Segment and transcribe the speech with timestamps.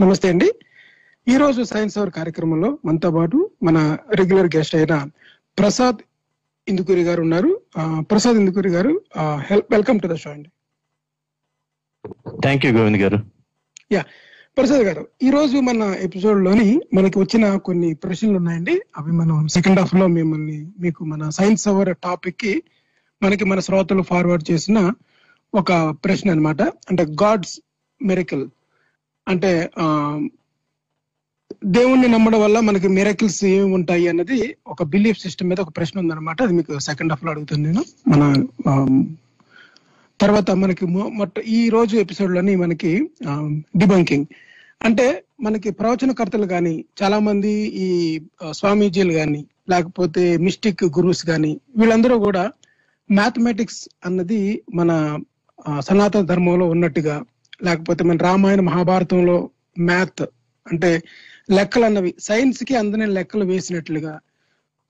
[0.00, 0.48] నమస్తే అండి.
[1.28, 3.78] ఈ రోజు సైన్స్ అవర్ కార్యక్రమంలో మనతో పాటు మన
[4.14, 4.94] రెగ్యులర్ గెస్ట్ అయిన
[5.58, 5.96] ప్రసాద్
[6.68, 7.50] ఇందుకూరి గారు ఉన్నారు.
[8.10, 8.92] Prasad Indukuri garu
[9.52, 10.50] welcome to the show అండి.
[12.42, 13.18] Thank you Govind garu.
[14.56, 18.74] Prasad గారు ఈ రోజు మన ఎపిసోడ్లోని మనకి వచ్చిన కొన్ని ప్రశ్నలు ఉన్నాయండి.
[18.98, 22.62] అవి మనం సెకండ్ హాఫ్లో మిమ్మల్ని మీకు మన సైన్స్ అవర్ టాపిక్కి
[23.22, 24.78] మనకి మన శ్రోతలు ఫార్వర్డ్ చేసిన
[25.56, 25.72] ఒక
[26.04, 27.60] ప్రశ్న అనమాట అంటే గాడ్స్
[28.02, 28.48] మిరకిల్
[29.28, 29.70] అంటే
[31.64, 36.42] దేవుణ్ణి నమ్మడం వల్ల మనకి మిరకిల్స్ ఏమి ఉంటాయి అన్నది ఒక బిలీఫ్ సిస్టమ్ మీద ఒక ప్రశ్న ఉందన్నమాట.
[36.42, 37.84] అది మీకు సెకండ్ హాఫ్లో అడుగుతాను నేను.
[38.08, 38.22] మన
[40.20, 43.10] తర్వాత మనకి మొట్ట ఈ రోజు ఎపిసోడ్లోని మనకి
[43.76, 44.26] డిబంకింగ్
[44.82, 47.52] అంటే మనకి ప్రవచనకర్తలు కానీ చాలా మంది
[47.84, 47.88] ఈ
[48.50, 52.52] స్వామీజీలు కానీ లేకపోతే మిస్టిక్ గురువుస్ కానీ వీళ్ళందరూ కూడా
[53.10, 55.18] మ్యాథమెటిక్స్ అన్నది మన
[55.82, 57.16] సనాతన ధర్మంలో ఉన్నట్టుగా
[57.66, 59.36] లేకపోతే మన రామాయణ మహాభారతంలో
[59.86, 60.22] మ్యాథ్
[60.66, 60.90] అంటే
[61.50, 64.12] లెక్కలు అన్నవి సైన్స్కి అందని లెక్కలు వేసినట్లుగా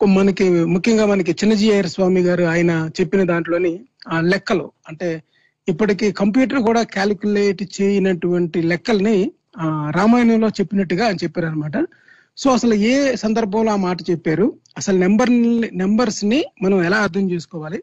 [0.00, 3.72] మనకి ముఖ్యంగా మనకి చిన్నజీఆర్ స్వామి గారు ఆయన చెప్పిన దాంట్లోని
[4.08, 5.08] ఆ లెక్కలు అంటే
[5.69, 9.16] ఇప్పటికి కంప్యూటర్ కూడా క్యాలిక్యులేట్ చేయనటువంటి లెక్కల్ని
[9.58, 9.66] ఆ,
[9.97, 11.77] రామాయణంలో చెప్పినట్టుగా ఆయన చెప్పారు అనమాట
[12.38, 14.47] సో అసలు ఏ సందర్భంలో ఆ మాట చెప్పారు?
[14.77, 15.30] అసలు నెంబర్
[15.80, 17.78] నెంబర్స్ని మనం ఎలా అర్థం చేసుకోవాలి?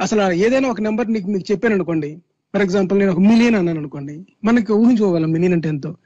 [0.00, 2.18] అసలు ఏదైనా ఒక నెంబర్ నీకు మీకు చెప్పాను అనుకోండి.
[2.54, 4.26] ఫర్ ఎగ్జాంపుల్ నేను ఒక మిలియన్ అన్నాను అనుకోండి.
[4.44, 5.96] మనకి ఊహించుకోగలం మిలియన్ అంటే ఎంతో.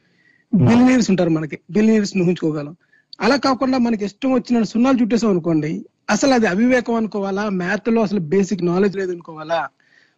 [0.54, 1.58] బిలియనీర్స్ ఉంటారు మనకి.
[1.70, 2.76] బిలియనీర్స్ ఊహించుకోగలం.
[3.20, 5.84] అలా కాకుండా మనకి ఇష్టం వచ్చిన సున్నాలు చుట్టేసాం అనుకోండి.
[6.10, 7.48] అసలు అది అవివేకం అనుకోవాలా?
[7.48, 9.68] మ్యాథ్లో అసలు బేసిక్ నాలెడ్జ్ లేదు అనుకోవాలా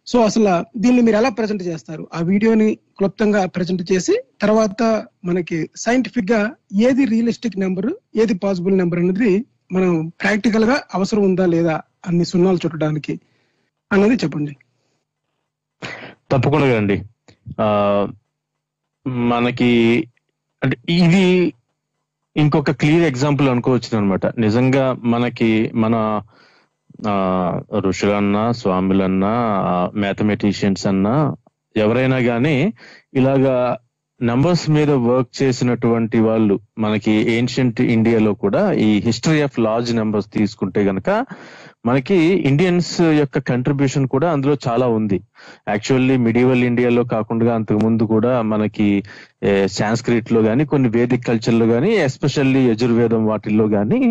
[0.07, 2.07] సో అసలు దీన్ని మీరు ఎలా ప్రజెంట్ చేస్తారు?
[2.13, 9.45] ఆ వీడియోని క్లుప్తంగా ప్రజెంట్ చేసి తర్వాత మనకి సైంటిఫిక్గా ఏది రియలిస్టిక్ నెంబర్ ఏది పాసిబుల్ నెంబర్ అనేది
[9.71, 13.19] మనం ప్రాక్టికల్గా అవసరం ఉందా లేదా అన్ని సున్నాలు చుట్టడానికి.
[13.91, 14.53] అన్నది చెప్పండి.
[16.31, 16.97] తప్పకుండా అండి
[17.61, 17.67] ఆ
[19.29, 19.71] మనకి
[20.61, 21.25] అంటే ఇది
[22.35, 25.95] ఇంకొక క్లియర్ ఎగ్జాంపుల్ అనుకోవచ్చు అనమాట నిజంగా మనకి మన
[27.85, 29.33] ఋషులన్నా స్వాములన్నా
[29.95, 31.15] మ్యాథమెటిషియన్స్ అన్నా
[31.75, 32.55] ఎవరైనా కానీ
[33.15, 33.55] ఇలాగా
[34.19, 40.81] నంబర్స్ మీద వర్క్ చేసినటువంటి వాళ్ళు మనకి ఏన్షియంట్ ఇండియాలో కూడా ఈ హిస్టరీ ఆఫ్ లార్జ్ నెంబర్స్ తీసుకుంటే
[40.83, 41.09] గనక
[41.85, 42.17] మనకి
[42.49, 45.17] ఇండియన్స్ యొక్క కంట్రిబ్యూషన్ కూడా అందులో చాలా ఉంది.
[45.69, 48.87] యాక్చువల్లీ మిడివల్ ఇండియాలో కాకుండా అంతకు ముందు కూడా మనకి
[49.77, 54.01] సాంస్క్రిట్లో కానీ కొన్ని వేదిక్ కల్చర్లో కానీ ఎస్పెషల్లీ యజుర్వేదం వాటిల్లో కానీ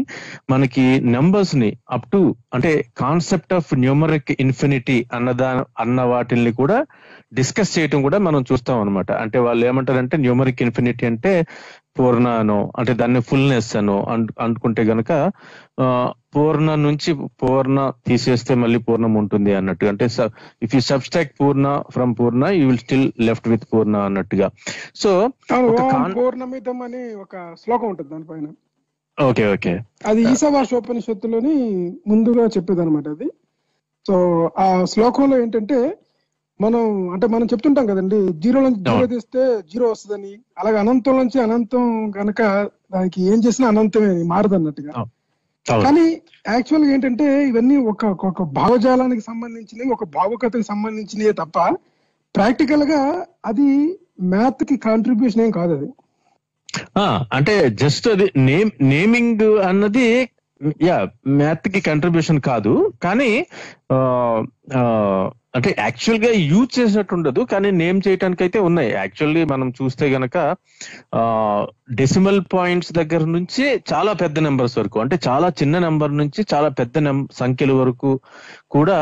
[0.51, 0.87] మనకి
[1.17, 2.21] నెంబర్స్ని అప్ టు
[2.55, 6.79] అంటే కాన్సెప్ట్ ఆఫ్ న్యూమరిక్ ఇన్ఫినిటీ అన్నదా అన్న వాటిల్ని కూడా
[7.35, 11.33] డిస్కస్ చేయటం కూడా మనం చూస్తాం అనమాట అంటే వాళ్ళు ఏమంటారంటే న్యూమరిక్ ఇన్ఫినిటీ అంటే
[12.01, 15.11] పూర్ణ అనో అంటే దాన్ని ఫుల్నెస్ అనో అన్- అనుకుంటే గనక
[15.81, 15.87] ఆ,
[16.35, 20.07] పూర్ణ నుంచి పూర్ణ తీసేస్తే మళ్ళీ పూర్ణం ఉంటుంది అన్నట్టు అంటే
[20.63, 24.49] if you subtract purna from purna you will still left with purna అన్నట్టుగా.
[24.95, 25.11] సో
[26.15, 28.49] పూర్ణమితం అని ఒక శ్లోకం ఉంటుంది దానిపైన
[29.19, 29.73] ఓకే ఓకే.
[30.07, 31.55] అది ఈశావాసోపనిషత్తులోని
[32.09, 33.29] ముందుగా చెప్పేది అనమాట అది.
[34.07, 34.15] సో
[34.59, 35.79] ఆ శ్లోకంలో ఏంటంటే
[36.61, 39.07] మనం అంటే మనం చెప్తుంటాం కదండి జీరో నుంచి జీరో.
[39.07, 40.39] తీస్తే జీరో వస్తుందని.
[40.59, 42.43] అలాగే అనంతం నుంచి అనంతం గనక
[42.93, 44.93] దానికి ఏం చేసినా అనంతమే మారదు అన్నట్టుగా.
[45.67, 51.59] కానీ యాక్చువల్గా ఏంటంటే ఇవన్నీ ఒక ఒక భావజాలానికి సంబంధించినవి ఒక భావుకతకి సంబంధించినవి తప్ప
[52.37, 53.69] ప్రాక్టికల్గా అది
[54.21, 55.89] మ్యాథ్కి కాంట్రిబ్యూషన్ ఏం కాదు అది.
[56.99, 60.29] ఆ, అంటే జస్ట్ అది నేమ్ నేమింగ్ అన్నది
[60.83, 62.93] యా మ్యాథ్కి కంట్రిబ్యూషన్ కాదు.
[63.03, 63.31] కానీ
[65.55, 68.91] అంటే యాక్చువల్గా యూజ్ చేసినట్టు ఉండదు కానీ నేమ్ చేయడానికి అయితే ఉన్నాయి.
[68.93, 70.37] యాక్చువల్లీ మనం చూస్తే గనక
[71.95, 76.99] డెసిమల్ పాయింట్స్ దగ్గర నుంచి చాలా పెద్ద నెంబర్స్ వరకు అంటే చాలా చిన్న నెంబర్ నుంచి చాలా పెద్ద
[76.99, 78.13] నెం- సంఖ్యల వరకు
[78.69, 78.99] కూడా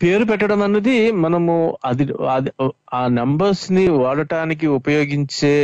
[0.00, 1.54] పేరు పెట్టడం అన్నది మనము
[1.84, 2.50] అది అది
[2.92, 5.54] ఆ నంబర్స్ని వాడటానికి ఉపయోగించే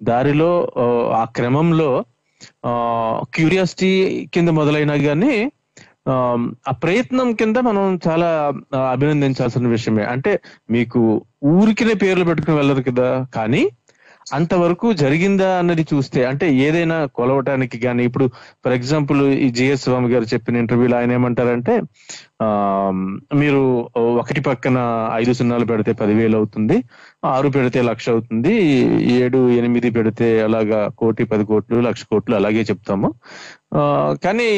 [0.00, 1.90] దారిలో ఆ, ఆ క్రమంలో
[3.34, 3.90] క్యూరియాసిటీ
[4.34, 5.34] కింద మొదలైనా కానీ
[6.08, 8.52] ఆ, ఆ ప్రయత్నం కింద మనం చాలా
[8.90, 10.04] అభినందించాల్సిన విషయమే.
[10.04, 10.40] అంటే
[10.70, 13.26] మీకు ఊరికినే పేర్లు పెట్టుకుని వెళ్ళరు కదా.
[13.34, 13.68] కానీ
[14.26, 18.26] అంతవరకు జరిగిందా అన్నది చూస్తే అంటే ఏదైనా కొలవటానికి కానీ ఇప్పుడు
[18.62, 21.74] ఫర్ ఎగ్జాంపుల్ ఈ జిఎస్ స్వామి గారు చెప్పిన ఇంటర్వ్యూలో ఆయన ఏమంటారంటే
[22.42, 22.48] ఆ
[23.40, 23.62] మీరు
[24.14, 24.78] ఒకటి పక్కన
[25.16, 26.76] ఐదు సున్నాలు పెడితే పదివేలు అవుతుంది
[27.26, 28.54] ఆరు పెడితే లక్ష అవుతుంది
[29.16, 33.08] ఏడు ఎనిమిది పెడితే అలాగా కోటి పది కోట్లు లక్ష కోట్లు అలాగే చెప్తాము.
[33.74, 33.82] ఆ,
[34.24, 34.48] కానీ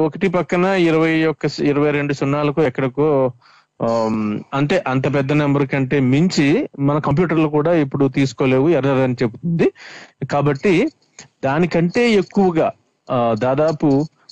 [0.00, 3.06] ఒకటి పక్కన ఇరవై ఒక్క ఇరవై రెండు సున్నాలకు ఎక్కడికో
[3.80, 9.72] Um, అంటే అంత పెద్ద నెంబర్ కంటే మించి మన కంప్యూటర్లు కూడా ఇప్పుడు తీసుకోలేవు ఎర్రర్ అని చెబుతుంది.
[10.30, 10.72] కాబట్టి
[11.44, 12.68] దానికంటే ఎక్కువగా
[13.08, 13.88] ఆ, దాదాపు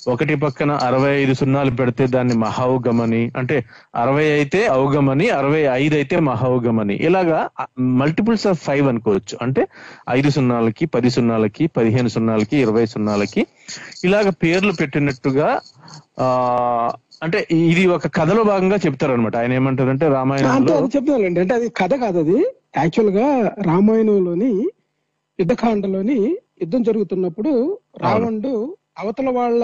[0.07, 3.65] ఒకటి పక్కన అరవై ఐదు సున్నాలు పెడితే దాన్ని మహావుగమని అంటే
[3.95, 6.95] అరవై అయితే అవగమని అరవై ఐదు అయితే మహావుగమని.
[6.95, 7.39] ఇలాగా
[7.79, 9.37] మల్టిపుల్స్ ఆఫ్ ఫైవ్ అనుకోవచ్చు.
[9.41, 9.63] అంటే
[10.09, 13.43] ఐదు సున్నాలకి పది సున్నాలకి పదిహేను సున్నాలకి ఇరవై సున్నాలకి.
[14.03, 15.49] ఇలాగ పేర్లు పెట్టినట్టుగా
[16.19, 16.29] ఆ
[17.21, 21.93] అంటే ఇది ఒక కథలో భాగంగా చెప్తారనమాట ఆయన ఏమంటారంటే అంటే రామాయణంలో అది చెప్తున్నానండి అంటే అది కథ
[22.03, 22.37] కాదు అది.
[22.77, 23.27] యాక్చువల్గా
[23.67, 24.51] రామాయణంలోని
[25.39, 26.17] యుద్ధకాండలోని
[26.61, 27.51] యుద్ధం జరుగుతున్నప్పుడు
[28.03, 28.53] రావణుడు
[28.97, 29.61] అవతల వాళ్ళ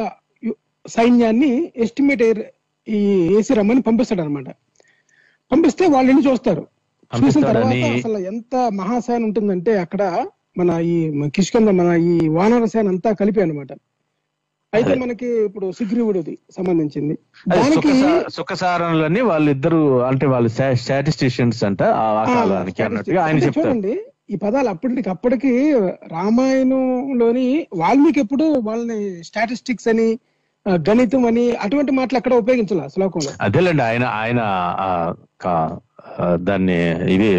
[0.85, 2.23] సైన్యాన్ని ఎస్టిమేట్
[2.87, 2.99] ఈ
[3.37, 4.49] ఏసి రమ్మని పంపిస్తాడు అనమాట
[5.51, 6.63] పంపిస్తే వాళ్ళని చూస్తారు.
[7.11, 10.03] చూసిన తర్వాత అసలు ఎంత మహాసేన ఉంటుందంటే అక్కడ
[10.57, 10.95] మన ఈ
[11.35, 13.71] కిష్కంద మన ఈ వానర సేన అంతా కలిపి అన్నమాట.
[14.73, 14.93] అయితే.
[14.95, 17.15] మనకి ఇప్పుడు సుగ్రీవుడిది సంబంధించింది.
[17.49, 23.93] దానికి సుఖసా- సుఖసారణలని వాళ్ళిద్దరు అంటే వాళ్ళు స్టాటిస్టిషియన్స్ అంట ఆ కాలానికి అన్నట్టుగా ఆయన చూడండి
[24.29, 25.51] ఈ పదాలు అప్పటికి అప్పటికి
[26.13, 30.07] రామాయణంలోని వాల్మీకి ఎప్పుడు వాళ్ళని స్టాటిస్టిక్స్ అని
[30.89, 33.31] గణితం అని అటువంటి మాటలు ఎక్కడ ఉపయోగించాల శ్లోకంలో?
[33.41, 34.41] అదేలేండి ఆయన ఆయన
[36.41, 36.77] దాన్ని
[37.11, 37.29] ఇది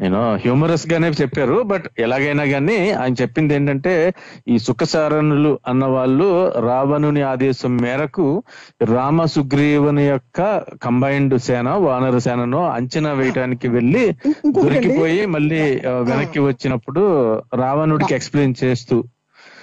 [0.00, 4.14] నేను హ్యూమరస్ గానే చెప్పారు బట్ ఎలాగైనా కానీ ఆయన చెప్పింది ఏంటంటే
[4.48, 8.44] ఈ సుఖసారణులు అన్న వాళ్ళు రావణుని ఆదేశం మేరకు
[8.84, 10.40] రామ సుగ్రీవుని యొక్క
[10.82, 14.04] కంబైన్డ్ సేన వానర సేనను అంచనా వేయడానికి వెళ్ళి
[14.46, 15.60] దొరికిపోయి మళ్ళీ
[16.02, 17.04] వెనక్కి వచ్చినప్పుడు
[17.54, 19.04] రావణుడికి ఎక్స్ప్లెయిన్ చేస్తూ.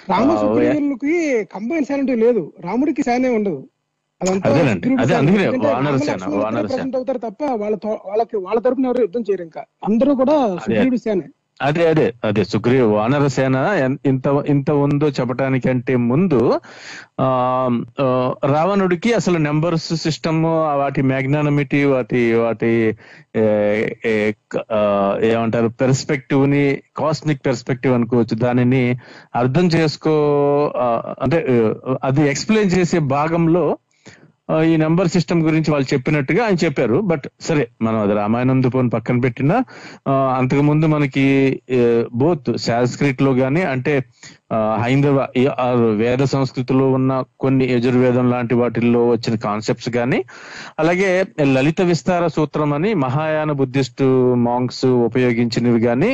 [0.09, 2.53] రామ సుగ్రీవులకి కంబైన్ సేన లేదు.
[2.59, 3.67] రాముడికి సేనే ఉండదు.
[6.95, 9.65] అవుతారు తప్ప వాళ్ళ వాళ్ళకి వాళ్ళ తరపున ఎవరు యుద్ధం చేయరు ఇంకా.
[9.83, 11.23] అందరూ కూడా సుగ్రీవుడి సేనే.
[11.61, 13.55] అదే అదే అదే సుగ్రీవ వానర సేన
[14.05, 16.59] ఇంత ఇంత ఉందో చెప్పడానికంటే ముందు
[17.21, 17.51] ఆ
[18.45, 20.43] రావణుడికి అసలు నెంబర్స్ సిస్టమ్
[20.81, 22.95] వాటి మ్యాగ్నానమిటీ వాటి వాటి
[25.25, 28.37] ఏమంటారు పెర్స్పెక్టివ్ని కాస్మిక్ పెర్స్పెక్టివ్ అనుకోవచ్చు.
[28.37, 28.97] దానిని
[29.35, 30.11] అర్థం చేసుకో
[31.21, 31.69] అంటే
[32.03, 33.77] అది ఎక్స్ప్లెయిన్ చేసే భాగంలో
[34.65, 39.19] ఈ నెంబర్ సిస్టమ్ గురించి వాళ్ళు చెప్పినట్టుగా ఆయన చెప్పారు బట్ సరే మనం అది రామాయణం దుపోని పక్కన
[39.19, 39.63] పెట్టినా
[40.37, 41.25] అంతకు ముందు మనకి
[42.13, 44.03] బోత్ సాంస్క్రిట్లో గాని అంటే
[44.81, 45.27] హైందవ
[45.95, 50.23] వేద సంస్కృతిలో ఉన్న కొన్ని యజుర్వేదం లాంటి వాటిల్లో వచ్చిన కాన్సెప్ట్స్ గాని
[50.79, 54.03] అలాగే లలిత విస్తార సూత్రం అని మహాయాన బుద్ధిస్ట్
[54.37, 56.11] మాంగ్స్ ఉపయోగించినవి గాని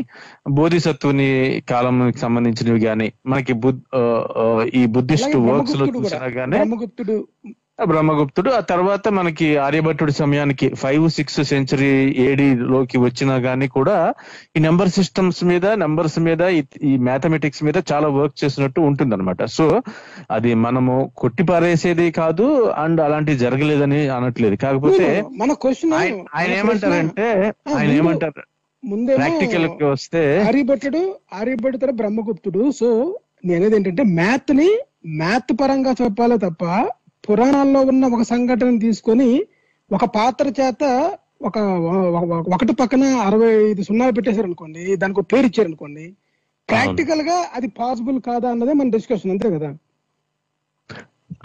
[0.50, 1.30] బోధిసత్వుని
[1.70, 3.54] కాలానికి సంబంధించినవి గాని మనకి
[4.78, 5.86] ఈ బుద్ధిస్ట్ వర్క్స్లో.
[5.88, 6.60] చూసినా గానీ
[7.86, 8.50] బ్రహ్మగుప్తుడు.
[8.52, 14.14] ఆ తర్వాత మనకి ఆర్యభట్టుడి సమయానికి ఫైవ్ సిక్స్ సెంచరీ ఏడి లోకి వచ్చినా గానీ కూడా
[14.58, 19.44] ఈ నెంబర్ సిస్టమ్స్ మీద నెంబర్స్ మీద ఈ- మ్యాథమెటిక్స్ మీద చాలా వర్క్ చేసినట్టు ఉంటుందన్నమాట.
[19.44, 19.82] సో
[20.32, 24.56] అది మనము కొట్టిపారేసేది కాదు అండ్ అలాంటివి జరగలేదని అనట్లేదు.
[24.56, 25.94] కాకపోతే మన క్వశ్చన్
[26.36, 28.44] ఆయన ఏమంటారంటే ఆయన ముందు- ఏమంటారు?
[28.86, 32.72] ముందేమో ప్రాక్టికల్కి వస్తే ఆర్యభట్టుడు ఆర్యభట్టు బ్రహ్మగుప్తుడు.
[32.72, 36.90] సో నేనేది ఏంటంటే మ్యాథ్ని మ్యాథ్ పరంగా చెప్పాలి తప్ప
[37.30, 39.30] పురాణాల్లో ఉన్న ఒక సంఘటన తీసుకొని
[39.92, 40.84] ఒక పాత్ర చేత
[41.42, 41.58] ఒక
[42.16, 46.06] ఒక- ఒకటి పక్కన అరవై ఐదు సున్నాలు పెట్టేశారు అనుకోండి దానికి ఒక పేరు ఇచ్చారు అనుకోండి
[46.70, 49.70] ప్రాక్టికల్గా అది పాసిబుల్ కాదా అన్నదే మన డిస్కషన్ అంతే కదా.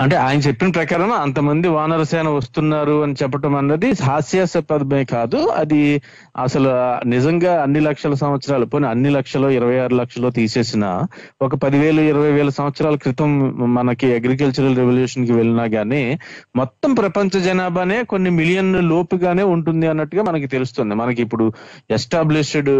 [0.01, 5.37] అంటే ఆయన చెప్పిన ప్రకారం అంతమంది వానర సేన వస్తున్నారు అని చెప్పడం అన్నది హాస్యాస్పదమే కాదు.
[5.37, 6.03] అది
[6.37, 6.71] అసలు
[7.09, 11.03] నిజంగా అన్ని లక్షల సంవత్సరాలు పోనీ అన్ని లక్షలు ఇరవై ఆరు లక్షలు తీసేసిన
[11.43, 13.31] ఒక పదివేలు ఇరవై వేల సంవత్సరాల క్రితం
[13.75, 16.19] మనకి అగ్రికల్చరల్ రెవల్యూషన్కి వెళ్ళినా గానీ
[16.57, 20.95] మొత్తం ప్రపంచ జనాభానే కొన్ని మిలియన్ లోపుగానే ఉంటుంది అన్నట్టుగా మనకి తెలుస్తుంది.
[20.95, 21.53] మనకి ఇప్పుడు
[21.91, 22.73] ఎస్టాబ్లిష్డ్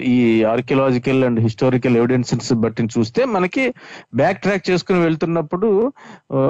[0.00, 3.74] ఈ ఆర్కియలాజికల్ అండ్ హిస్టారికల్ ఎవిడెన్సెస్ బట్టి చూస్తే మనకి
[4.14, 5.92] బ్యాక్ ట్రాక్ చేసుకుని వెళ్తున్నప్పుడు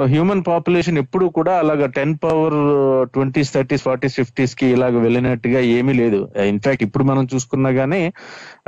[0.05, 2.55] హ్యూమన్ పాపులేషన్ ఎప్పుడు కూడా అలాగ ten power
[3.13, 6.33] twenties thirties forties ఫిఫ్టీస్కి ఇలాగ వెళ్ళినట్టుగా ఏమీ లేదు.
[6.43, 8.01] ఇన్ఫాక్ట్ ఇప్పుడు మనం చూసుకున్నా గానీ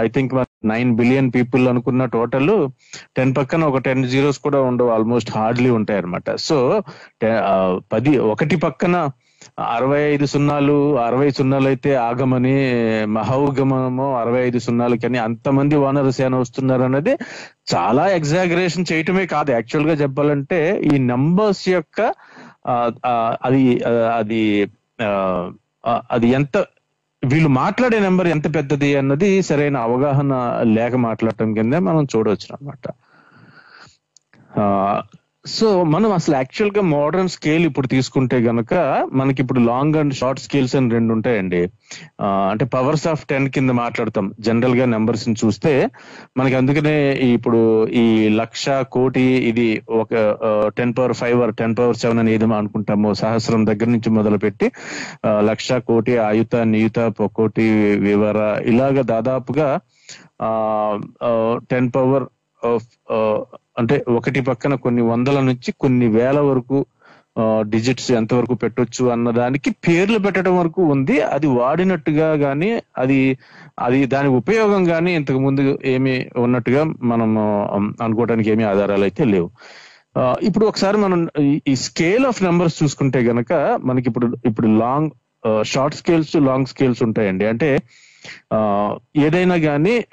[0.02, 0.34] I think
[0.66, 2.70] nine billion people అనుకున్న టోటల్
[3.16, 6.84] టెన్ పక్కన ఒక టెన్ జీరోస్ కూడా ఉండవు ఆల్మోస్ట్ హార్డ్లీ ఉంటాయి అనమాట సో
[7.94, 8.96] పది ఒకటి పక్కన
[9.70, 12.54] అరవై ఐదు సున్నాలు అరవై సున్నాలు అయితే ఆగమని
[13.16, 17.14] మహౌగమనము అరవై ఐదు సున్నాలు కానీ అంతమంది వానర సేన వస్తున్నారు అన్నది
[17.74, 19.52] చాలా ఎగ్జాగరేషన్ చేయటమే కాదు.
[19.52, 22.00] యాక్చువల్గా చెప్పాలంటే ఈ నంబర్స్ యొక్క
[22.70, 23.64] ఆ, అది
[24.20, 24.42] అది
[25.04, 25.10] ఆ,
[26.12, 26.56] అది ఎంత
[27.24, 30.34] వీళ్ళు మాట్లాడే నెంబర్ ఎంత పెద్దది అన్నది సరైన అవగాహన
[30.74, 32.86] లేక మాట్లాడటం కింద మనం చూడవచ్చు అనమాట
[35.56, 38.74] సో మనం అసలు యాక్చువల్గా మోడర్న్ స్కేల్ ఇప్పుడు తీసుకుంటే గనక
[39.14, 41.62] మనకి ఇప్పుడు లాంగ్ అండ్ షార్ట్ స్కేల్స్ అని రెండు ఉంటాయండి.
[42.52, 44.26] అంటే పవర్స్ ఆఫ్ టెన్ కింద మాట్లాడతాం.
[44.40, 45.72] జనరల్గా నెంబర్స్ని చూస్తే
[46.38, 46.96] మనకి అందుకనే
[47.34, 50.14] ఇప్పుడు ఈ లక్ష కోటి ఇది ఒక
[50.78, 54.70] ten power five or ten power seven అని ఏదో అనుకుంటాము సహస్రం దగ్గర నుంచి మొదలుపెట్టి
[55.42, 57.68] లక్ష కోటి ఆయుత నియుత పొకోటి
[58.00, 59.70] వివర ఇలాగ దాదాపుగా
[61.72, 62.28] టెన్ పవర్
[63.80, 66.86] అంటే ఒకటి పక్కన కొన్ని వందల నుంచి కొన్ని వేల వరకు
[67.62, 71.22] డిజిట్స్ ఎంతవరకు పెట్టొచ్చు అన్న దానికి పేర్లు పెట్టడం వరకు ఉంది.
[71.22, 73.38] అది వాడినట్టుగా గానీ అది
[73.80, 77.38] అది దాని ఉపయోగం గానీ ఇంతకు ముందు ఏమి ఉన్నట్టుగా మనం
[78.02, 79.52] అనుకోవడానికి ఏమీ ఆధారాలు అయితే లేవు.
[80.42, 81.28] ఇప్పుడు ఒకసారి మనం
[81.68, 85.10] ఈ- స్కేల్ ఆఫ్ నెంబర్స్ చూసుకుంటే గనక మనకి ఇప్పుడు ఇప్పుడు long
[85.64, 87.46] short scales long scales ఉంటాయండి.
[87.46, 87.80] అంటే
[89.18, 90.06] ఏదైనా కానీ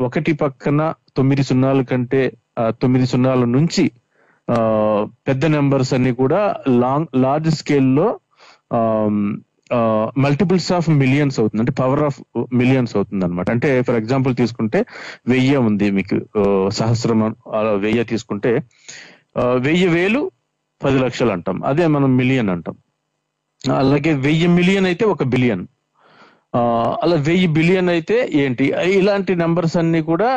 [0.00, 2.32] ఒకటి పక్కన తొమ్మిది సున్నాల కంటే
[2.82, 3.84] తొమ్మిది సున్నాల నుంచి
[5.28, 6.40] పెద్ద నెంబర్స్ అన్ని కూడా
[6.84, 8.08] లాంగ్ లార్జ్ స్కేల్లో
[10.24, 11.60] మల్టిపుల్స్ ఆఫ్ మిలియన్స్ అవుతుంది.
[11.62, 12.18] అంటే పవర్ ఆఫ్
[12.60, 14.80] మిలియన్స్ అవుతుంది అనమాట అంటే ఫర్ ఎగ్జాంపుల్ తీసుకుంటే
[15.32, 16.16] వెయ్యి ఉంది మీకు
[16.78, 17.22] సహస్రం
[17.58, 18.52] అలా వెయ్యి తీసుకుంటే
[19.66, 20.22] వెయ్యి వేలు
[20.80, 21.56] పది లక్షలు అంటాం.
[21.70, 22.76] అదే మనం మిలియన్ అంటాం.
[23.82, 25.64] అలాగే వెయ్యి మిలియన్ అయితే ఒక బిలియన్
[27.04, 28.66] అలా వెయ్యి బిలియన్ అయితే ఏంటి?
[28.98, 30.30] ఇలాంటి నెంబర్స్ అన్ని కూడా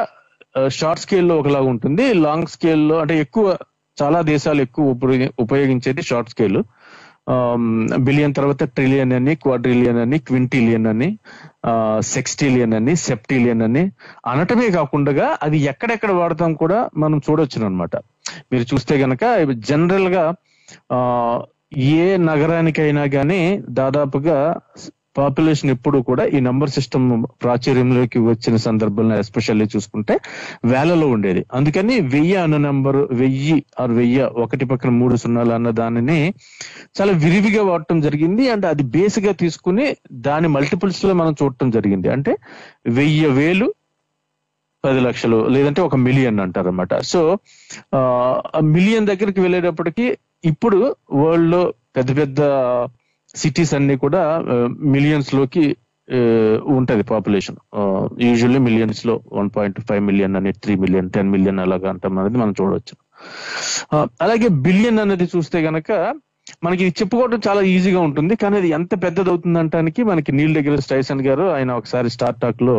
[0.70, 2.14] షార్ట్ స్కేల్లో ఒకలాగా ఉంటుంది.
[2.14, 3.58] లాంగ్ స్కేల్లో అంటే ఎక్కువ
[3.98, 4.86] చాలా దేశాలు ఎక్కువ
[5.40, 6.60] ఉపయోగించేది షార్ట్ స్కేల్
[8.00, 11.10] బిలియన్ తర్వాత ట్రిలియన్ అని క్వాడ్రిలియన్ అని క్వింటిలియన్ అని
[12.00, 13.84] సెక్స్టిలియన్ అని సెప్టిలియన్ అని
[14.26, 17.96] అనటమే కాకుండా అది ఎక్కడెక్కడ వాడతాం కూడా మనం చూడొచ్చు అనమాట
[18.52, 19.24] మీరు చూస్తే గనక
[19.70, 20.24] జనరల్గా
[21.98, 24.38] ఏ నగరానికైనా కానీ దాదాపుగా
[25.18, 30.20] పాపులేషన్ ఎప్పుడు కూడా ఈ నంబర్ సిస్టమ్ ప్రాచుర్యంలోకి వచ్చిన సందర్భంలో ఎస్పెషల్లీ చూసుకుంటే
[30.66, 31.46] వేలలో ఉండేది.
[31.54, 36.34] అందుకని వెయ్యి అన్న నంబర్ వెయ్యి ఆరు వెయ్యి ఒకటి పక్కన మూడు సున్నాలు అన్న దానిని
[37.02, 38.50] చాలా విరివిగా వాడటం జరిగింది.
[38.50, 42.10] అండ్ అది బేస్గా తీసుకుని దాని మల్టిపుల్స్లో మనం చూడటం జరిగింది.
[42.10, 42.36] అంటే
[42.88, 43.74] వెయ్యి వేలు
[44.84, 47.38] పది లక్షలు లేదంటే ఒక మిలియన్ అంటారు అనమాట సో
[47.96, 52.42] ఆ మిలియన్ దగ్గరికి వెళ్ళేటప్పటికి ఇప్పుడు వరల్డ్లో పెద్ద పెద్ద
[53.38, 54.22] సిటీస్ అన్ని కూడా
[54.96, 55.66] మిలియన్స్లోకి
[56.78, 57.58] ఉంటది పాపులేషన్
[58.22, 62.54] యూజువల్లీ మిలియన్స్లో వన్ పాయింట్ ఫైవ్ మిలియన్ అని త్రీ మిలియన్ టెన్ మిలియన్ అలాగా అంటాం అనేది మనం
[62.62, 62.96] చూడవచ్చు
[64.22, 65.92] అలాగే బిలియన్ అనేది చూస్తే గనక
[66.64, 70.76] మనకి ఇది చెప్పుకోవడం చాలా ఈజీగా ఉంటుంది కానీ అది ఎంత పెద్దది అవుతుంది అంటానికి మనకి నీల్ దగ్గర
[70.80, 72.76] స్టైసన్ గారు ఆయన ఒకసారి స్టార్ టాక్లో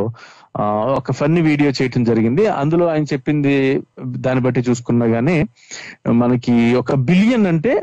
[0.99, 2.45] ఒక ఫన్నీ వీడియో చేయటం జరిగింది.
[2.61, 3.55] అందులో ఆయన చెప్పింది
[4.17, 5.37] దాన్ని బట్టి చూసుకున్నా గానీ
[6.23, 7.75] మనకి ఒక బిలియన్ అంటే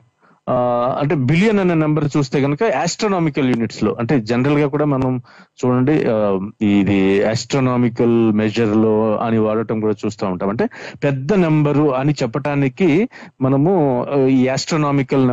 [1.00, 5.22] అంటే బిలియన్ అనే నెంబర్ చూస్తే కనుక ఆస్ట్రోనామికల్ యూనిట్స్లో అంటే జనరల్గా కూడా మనం
[5.60, 5.96] చూడండి
[6.62, 10.50] ఇది ఆస్ట్రోనామికల్ మెజర్లో అని వాడటం కూడా చూస్తూ ఉంటాం.
[10.50, 10.66] అంటే
[11.04, 13.10] పెద్ద నెంబరు అని చెప్పటానికి
[13.42, 13.72] మనము
[14.28, 15.26] ఈ ఆస్ట్రోనామికల్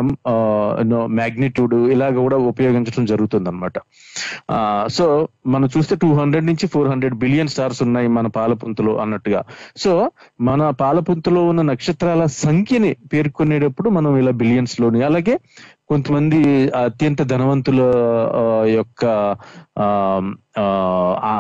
[1.18, 3.78] మ్యాగ్నిట్యూడ్ ఇలాగ కూడా ఉపయోగించడం జరుగుతుంది అనమాట
[4.88, 9.42] సో మనం చూస్తే టూ హండ్రెడ్ నుంచి ఫోర్ హండ్రెడ్ బిలియన్ స్టార్స్ ఉన్నాయి మన పాలపుంతలో అన్నట్టుగా.
[9.76, 15.34] సో మన పాలపుంతలో ఉన్న నక్షత్రాల సంఖ్యని పేర్కొనేటప్పుడు మనం ఇలా బిలియన్స్లోని అలాగే
[15.86, 16.38] కొంతమంది
[16.74, 17.80] అత్యంత ధనవంతుల
[18.34, 19.02] ఆ, యొక్క
[19.78, 19.86] ఆ,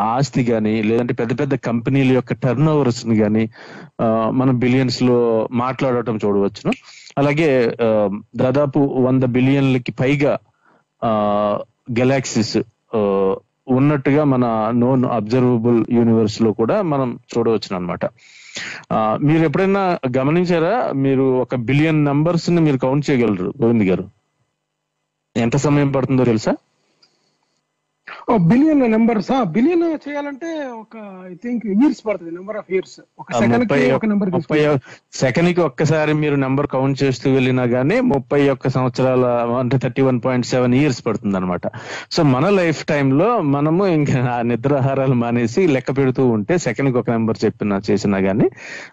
[0.08, 3.44] ఆస్తి కానీ లేదంటే పెద్ద పెద్ద కంపెనీల యొక్క టర్న్ ఓవర్స్ని
[4.00, 5.18] ఆ, మనం బిలియన్స్లో
[5.52, 6.72] మాట్లాడటం చూడవచ్చును.
[7.18, 7.50] అలాగే
[7.82, 7.88] ఆ,
[8.36, 10.34] దాదాపు వంద బిలియన్లకి పైగా
[11.92, 12.56] గెలాక్సీస్
[13.68, 18.04] ఉన్నట్టుగా మన నోన్ అబ్జర్వబుల్ యూనివర్స్లో కూడా మనం చూడవచ్చు అనమాట
[19.22, 19.82] మీరు ఎప్పుడైనా
[20.18, 20.74] గమనించారా?
[21.04, 24.04] మీరు ఒక బిలియన్ నంబర్స్ని మీరు కౌంట్ చేయగలరు గోవింద్ గారు.
[25.36, 26.52] ఎంత సమయం పడుతుందో తెలుసా?
[28.38, 30.96] బిలియన్ నెంబర్స్ బిలియన్ చేయాలంటే ఒక
[31.30, 34.78] ఐ థింక్ ఇయర్స్ పడుతుంది నెంబర్ ఆఫ్ ఇయర్స్ ఒక సెకండ్ ఒక నెంబర్ ముప్పై
[35.12, 39.26] సెకండ్కి ఒక్కసారి మీరు నెంబర్ కౌంట్ చేస్తూ వెళ్ళినా గానీ ముప్పై ఒక్క సంవత్సరాల
[39.58, 41.60] అంటే thirty one point seven years పడుతుంది అనమాట
[42.10, 47.44] సో మన లైఫ్ టైమ్లో మనము ఇంకా ఆ నిద్రాహారాలు మానేసి లెక్క పెడుతూ ఉంటే సెకండ్కి ఒక నెంబర్
[47.44, 48.50] చెప్పిన చేసినా గానీ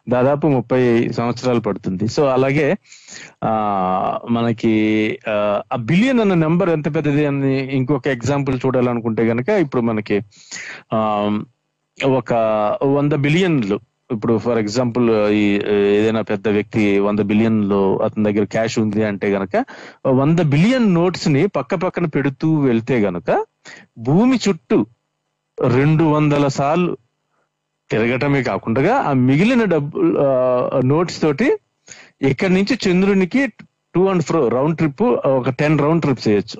[0.09, 2.07] దాదాపు ముప్పై సంవత్సరాలు పడుతుంది.
[2.07, 2.77] సో అలాగే
[4.29, 4.73] మనకి
[5.73, 10.17] ఆ బిలియన్ అన్న నెంబర్ ఎంత పెద్దది అని ఇంకొక ఎగ్జాంపుల్ చూడాలనుకుంటే గనక ఇప్పుడు మనకి
[10.93, 10.99] ఆ
[11.97, 12.33] ఒక
[12.95, 13.77] వంద బిలియన్లు
[14.09, 15.43] ఇప్పుడు ఫర్ ఎగ్జాంపుల్ ఈ
[15.97, 19.57] ఏదైనా పెద్ద వ్యక్తి వంద బిలియన్లు అతని దగ్గర క్యాష్ ఉంది అంటే గనక
[20.13, 23.29] వంద బిలియన్ నోట్స్ని పక్క పక్కన పెడుతూ వెళ్తే గనక
[23.99, 24.79] భూమి చుట్టూ
[25.57, 26.91] రెండు వందల సార్లు
[27.89, 30.01] తిరగటమే కాకుండా ఆ మిగిలిన డబ్బు
[30.85, 31.47] నోట్స్ తోటి
[32.21, 33.41] ఇక్కడి నుంచి చంద్రునికి
[33.95, 36.57] to and fro round trip ఒక టెన్ రౌండ్ ట్రిప్ చేయొచ్చు.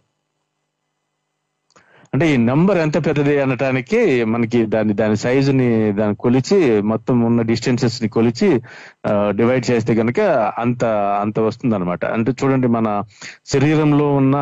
[2.13, 8.09] అంటే ఈ నంబర్ ఎంత పెద్దది అనటానికి మనకి దాని దాని సైజుని దాన్ని కొలిచి మొత్తం ఉన్న డిస్టెన్సెస్ని
[8.09, 8.49] కొలిచి
[9.29, 10.19] డివైడ్ చేస్తే కనుక
[10.57, 10.85] అంత
[11.21, 13.03] అంత వస్తుంది అనమాట అంటే చూడండి మన
[13.45, 14.37] శరీరంలో ఉన్న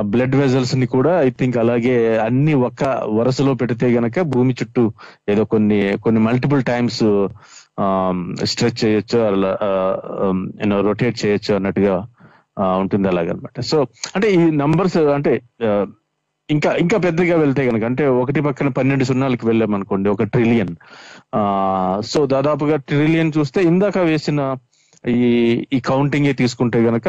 [0.00, 2.84] బ్లడ్ వెజల్స్ని కూడా ఐ థింక్ అలాగే అన్ని ఒక
[3.14, 4.92] వరుసలో పెడితే గనక భూమి చుట్టూ
[5.28, 7.04] ఏదో కొన్ని కొన్ని మల్టిపుల్ టైమ్స్
[8.44, 9.50] స్ట్రెచ్ చేయొచ్చు అలా
[10.60, 11.94] యూనో రొటేట్ చేయొచ్చు అన్నట్టుగా
[12.56, 13.60] ఆ, ఉంటుంది అలాగనమాట.
[13.62, 13.76] సో
[14.14, 15.32] అంటే ఈ నంబర్స్ అంటే
[16.48, 20.72] ఇంకా ఇంకా పెద్దగా వెళ్తే కనుక అంటే ఒకటి పక్కన పన్నెండు సున్నాలకు వెళ్ళామనుకోండి ఒక ట్రిలియన్
[21.34, 21.40] ఆ
[22.04, 24.40] సో దాదాపుగా ట్రిలియన్ చూస్తే ఇందాక వేసిన
[25.14, 25.30] ఈ
[25.72, 27.08] ఈ కౌంటింగ్ తీసుకుంటే గనక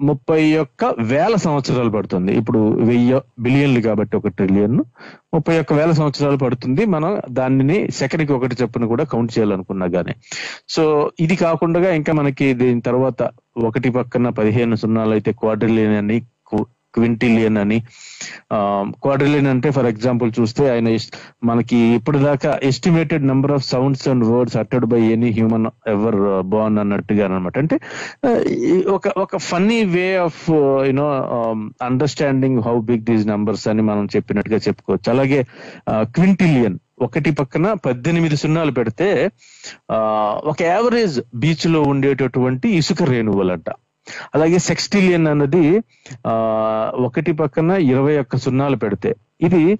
[0.00, 2.32] ముప్పై ఒక్క వేల సంవత్సరాలు పడుతుంది.
[2.32, 4.78] ఇప్పుడు వెయ్యి బిలియన్లు కాబట్టి ఒక ట్రిలియన్
[5.34, 6.84] ముప్పై ఒక్క వేల సంవత్సరాలు పడుతుంది.
[6.86, 10.14] మనం దానిని సెకండ్కి ఒకటి చొప్పున కూడా కౌంట్ చేయాలనుకున్నా గానీ.
[10.68, 13.30] సో ఇది కాకుండా ఇంకా మనకి దీని తర్వాత
[13.64, 16.18] ఒకటి పక్కన పదిహేను సున్నాలు అయితే క్వాడ్రిలియన్ అని
[16.94, 17.82] క్వింటిలియన్ అని.
[19.02, 21.08] క్వాడ్రిలియన్ అంటే ఫర్ ఎగ్జాంపుల్ చూస్తే ఆయన మనకి
[21.44, 27.24] మనకి ఇప్పటిదాకా estimated number of sounds and words అటెడ్ by any human ever born అన్నట్టుగా
[27.24, 27.78] అనమాట అంటే
[28.86, 30.50] ఒక ఒక funny way of
[30.86, 31.08] you know
[31.82, 35.10] understanding how big these numbers అని మనం చెప్పినట్టుగా చెప్పుకోవచ్చు.
[35.10, 35.44] అలాగే
[35.90, 39.30] క్వింటిలియన్ ఒకటి పక్కన పద్దెనిమిది సున్నాలు పెడితే
[40.44, 43.70] ఒక యావరేజ్ బీచ్లో ఉండేటటువంటి ఇసుక రేణువులంట.
[44.34, 45.82] అలాగే సెక్స్టిలియన్ అన్నది
[46.26, 46.34] ఆ
[46.94, 49.14] ఒకటి పక్కన ఇరవై ఒక్క సున్నాలు పెడితే.
[49.40, 49.78] ఇది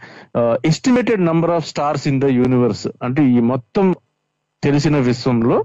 [0.64, 3.94] estimated number of stars in the universe అంటే ఈ మొత్తం
[4.62, 5.64] తెలిసిన విశ్వంలో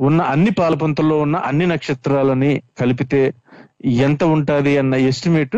[0.00, 3.34] ఉన్న అన్ని పాలపంతల్లో ఉన్న అన్ని నక్షత్రాలని కలిపితే
[3.84, 5.56] ఎంత ఉంటుంది అన్న ఎస్టిమేట్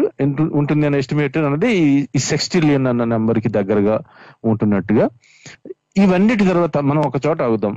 [0.53, 1.71] ఉంటుంది అన్న ఎస్టిమేట్ అన్నది
[2.15, 4.01] ఈ- సెక్స్టిలియన్ అన్న నెంబర్కి దగ్గరగా
[4.45, 5.09] ఉంటున్నట్టుగా.
[5.97, 7.75] ఇవన్నిటి తర్వాత మనం ఒక చోట ఆగుదాం.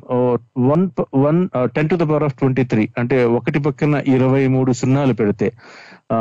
[0.69, 0.84] One
[1.24, 1.39] one
[1.75, 5.48] ten to the power of twenty three అంటే ఒకటి పక్కన ఇరవై మూడు సున్నాలు పెడితే
[6.15, 6.17] ఆ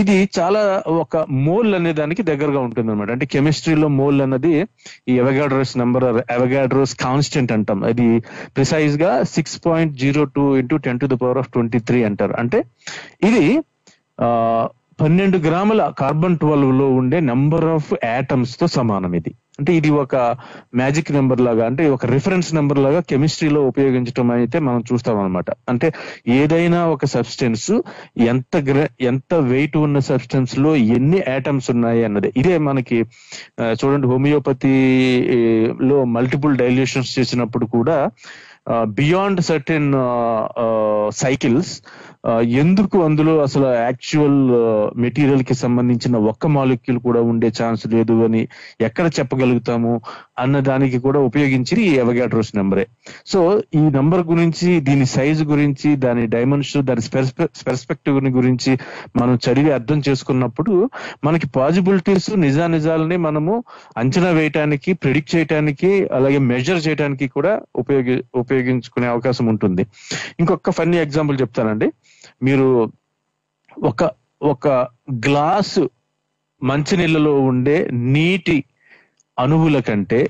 [0.00, 0.62] ఇది చాలా
[1.02, 4.52] ఒక మోల్ అనే దానికి దగ్గరగా ఉంటుంది అనమాట అంటే కెమిస్ట్రీలో మోల్ అన్నది
[5.10, 7.80] ఈ ఎవగాడ్రోస్ నెంబర్ ఎవగాడ్రోస్ కాన్స్టెంట్ అంటాం.
[7.90, 8.06] అది
[8.56, 12.36] ప్రిసైజ్గా six point zero two into ten to the power of twenty three అంటారు.
[12.42, 12.60] అంటే
[13.28, 13.44] ఇది
[14.18, 14.28] ఆ
[15.00, 19.32] పన్నెండు గ్రాముల కార్బన్ ట్వెల్వ్లో ఉండే నెంబర్ ఆఫ్ యాటమ్స్తో సమానం ఇది.
[19.60, 20.16] అంటే ఇది ఒక
[20.74, 25.88] మ్యాజిక్ నెంబర్ లాగా అంటే ఒక రిఫరెన్స్ నెంబర్ లాగా కెమిస్ట్రీలో ఉపయోగించడం అయితే మనం చూస్తాం అనమాట అంటే
[26.36, 27.66] ఏదైనా ఒక సబ్స్టెన్స్
[28.26, 28.78] ఎంత గ్ర
[29.10, 32.28] ఎంత వెయిట్ ఉన్న సబ్స్టెన్స్లో ఎన్ని యాటమ్స్ ఉన్నాయి అన్నది.
[32.36, 32.98] ఇదే మనకి
[33.80, 34.72] చూడండి హోమియోపతి
[35.90, 37.96] లో మల్టిపుల్ డైల్యూషన్స్ చేసినప్పుడు కూడా
[38.84, 39.88] బియాండ్ సర్టెన్
[41.12, 41.72] సైకిల్స్
[42.42, 44.40] ఎందుకు అందులో అసలు యాక్చువల్
[44.96, 48.42] మెటీరియల్కి సంబంధించిన ఒక్క మాలిక్యూల్ కూడా ఉండే ఛాన్స్ లేదు అని
[48.80, 49.92] ఎక్కడ చెప్పగలుగుతాము?
[50.40, 52.86] అన్న దానికి కూడా ఉపయోగించి ఈ అవగాడ్రోస్ నెంబరే.
[53.26, 57.02] సో ఈ నంబర్ గురించి దీని సైజు గురించి దాని డైమెన్షన్ దాని
[57.66, 58.72] పెర్స్పెక్టివ్ గురించి
[59.16, 60.90] మనం చదివి అర్థం చేసుకున్నప్పుడు
[61.24, 63.64] మనకి పాజిబిలిటీస్ నిజానిజాలని మనము
[63.96, 69.86] అంచనా వేయటానికి ప్రిడిక్ట్ చేయటానికి అలాగే మెజర్ చేయడానికి కూడా ఉపయోగి ఉపయోగించుకునే అవకాశం ఉంటుంది.
[70.40, 71.92] ఇంకొక ఫన్నీ ఎగ్జాంపుల్ చెప్తానండి.
[72.42, 72.92] మీరు
[73.82, 74.10] ఒక
[74.42, 74.68] ఒక
[75.26, 75.90] గ్లాసు
[76.62, 78.64] మంచినీళ్ళలో ఉండే నీటి
[79.40, 80.20] అణువుల కంటే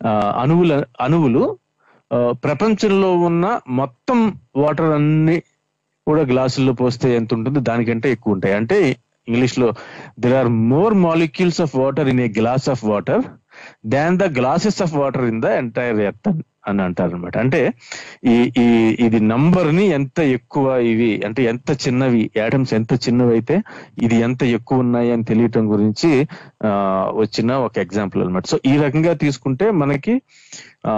[0.00, 0.10] ఆ,
[0.42, 1.42] అణువుల అణువులు
[2.42, 4.18] ప్రపంచంలో ఉన్న మొత్తం
[4.56, 5.36] వాటర్ అన్ని
[6.06, 7.60] కూడా గ్లాసుల్లో పోస్తే ఎంత ఉంటుంది?
[7.60, 8.54] దానికంటే ఎక్కువ ఉంటాయి.
[8.54, 8.76] అంటే
[9.28, 9.68] ఇంగ్లీష్లో
[10.18, 13.22] there are more molecules of water in a glass of water
[13.94, 16.30] than the glasses of water in the entire earth
[16.70, 17.60] అని అంటారు అనమాట అంటే
[18.32, 18.66] ఈ ఈ
[19.06, 23.56] ఇది నంబర్ని ఎంత ఎక్కువ ఇవి అంటే ఎంత చిన్నవి యాటమ్స్ ఎంత చిన్నవి అయితే
[24.06, 26.10] ఇది ఎంత ఎక్కువ ఉన్నాయి అని తెలియటం గురించి
[26.68, 26.72] ఆ
[27.22, 28.46] వచ్చిన ఒక ఎగ్జాంపుల్ అన్నమాట.
[28.52, 30.14] సో ఈ రకంగా తీసుకుంటే మనకి
[30.90, 30.94] ఆ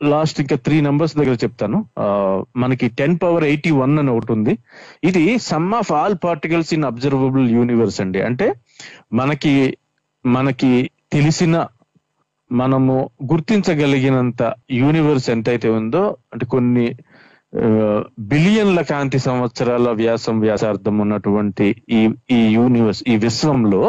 [0.00, 1.78] లాస్ట్ ఇంకా త్రీ నంబర్స్ దగ్గర చెప్తాను.
[2.62, 4.54] మనకి టెన్ పవర్ ఎయిటీ వన్ అని ఒకటి ఉంది.
[5.08, 8.20] ఇది sum of all particles in observable universe అండి.
[8.28, 8.48] అంటే
[9.20, 9.54] మనకి
[10.24, 10.70] మనకి
[11.12, 11.56] తెలిసిన
[12.50, 12.94] మనము
[13.30, 14.42] గుర్తించగలిగినంత
[14.78, 16.86] యూనివర్స్ ఎంతైతే ఉందో అంటే కొన్ని
[18.28, 23.82] బిలియన్ల కాంతి సంవత్సరాల వ్యాసం వ్యాసార్థం ఉన్నటువంటి ఈ ఈ యూనివర్స్ ఈ విశ్వంలో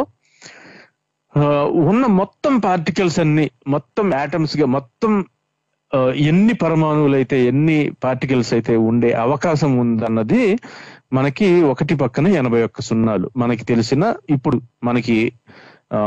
[1.34, 1.42] ఆ,
[1.90, 5.12] ఉన్న మొత్తం పార్టికల్స్ అన్ని మొత్తం యాటమ్స్గా మొత్తం
[5.92, 10.42] ఆ, ఎన్ని పరమాణువులు అయితే ఎన్ని పార్టికల్స్ అయితే ఉండే అవకాశం ఉందన్నది
[11.12, 15.18] మనకి ఒకటి పక్కన ఎనభై ఒక్క సున్నాలు మనకి తెలిసిన ఇప్పుడు మనకి
[15.92, 16.00] ఆ,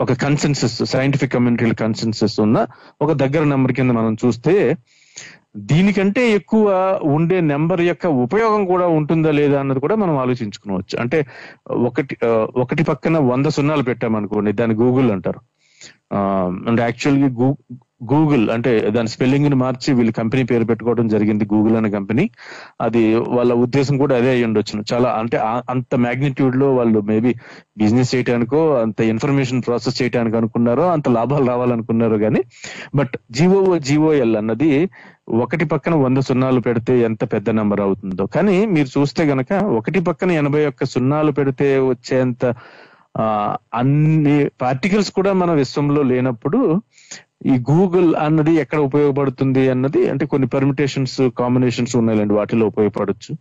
[0.00, 2.66] ఒక కన్సెన్సస్ సైంటిఫిక్ కమ్యూనిటీల కన్సెన్సస్ ఉన్న
[3.02, 4.76] ఒక దగ్గర నెంబర్ కింద మనం చూస్తే
[5.56, 11.00] దీనికంటే ఎక్కువ ఉండే నెంబర్ యొక్క ఉపయోగం కూడా ఉంటుందా లేదా అన్నది కూడా మనం ఆలోచించుకోవచ్చు.
[11.00, 11.26] అంటే
[11.68, 12.16] ఒకటి
[12.56, 15.40] ఒకటి పక్కన వంద సున్నాలు పెట్టామనుకోండి దాన్ని గూగుల్ అంటారు.
[16.12, 16.18] ఆ,
[16.68, 17.56] అంటే యాక్చువల్గా గూ
[18.00, 22.24] గూగుల్ అంటే దాని స్పెల్లింగ్ని మార్చి వీళ్ళు కంపెనీ పేరు పెట్టుకోవడం జరిగింది గూగుల్ అనే కంపెనీ.
[22.80, 27.32] అది వాళ్ళ ఉద్దేశం కూడా అదే అయ్యి ఉండొచ్చు చాలా అంటే అంత మాగ్నిట్యూడ్లో వాళ్ళు మేబీ
[27.78, 32.42] బిజినెస్ చేయడానికో అంత ఇన్ఫర్మేషన్ ప్రాసెస్ చేయడానికి అనుకున్నారో అంత లాభాలు రావాలనుకున్నారో కానీ
[32.94, 34.70] బట్ జిఓ జిఓఎల్ అన్నది
[35.28, 38.26] ఒకటి పక్కన వంద సున్నాలు పెడితే ఎంత పెద్ద నెంబర్ అవుతుందో.
[38.26, 42.54] కానీ మీరు చూస్తే గనక ఒకటి పక్కన ఎనభై ఒక్క సున్నాలు పెడితే వచ్చేంత
[43.74, 46.58] అన్ని పార్టికల్స్ కూడా మన విశ్వంలో లేనప్పుడు
[47.46, 53.32] ఈ గూగుల్ అన్నది ఎక్కడ ఉపయోగపడుతుంది అన్నది అంటే కొన్ని పర్మిటేషన్స్ కాంబినేషన్స్ ఉన్నాయండి వాటిలో ఉపయోగపడొచ్చు.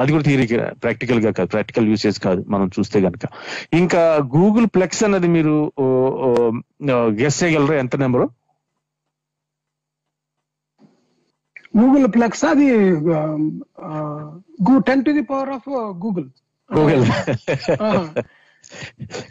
[0.00, 0.46] అది కూడా థియరీ
[0.82, 3.24] ప్రాక్టికల్గా కాదు ప్రాక్టికల్ యూసేజ్ కాదు మనం చూస్తే గనక.
[3.72, 4.02] ఇంకా
[4.36, 5.56] గూగుల్ ప్లెక్స్ అన్నది మీరు
[7.20, 7.76] గెస్ చేయగలరా?
[7.78, 8.28] ఎంత నెంబరు
[11.78, 12.68] గూగుల్ ప్లెక్స్ అది
[14.88, 15.68] ten to the power of
[16.04, 16.28] googol.
[16.76, 17.04] Googol.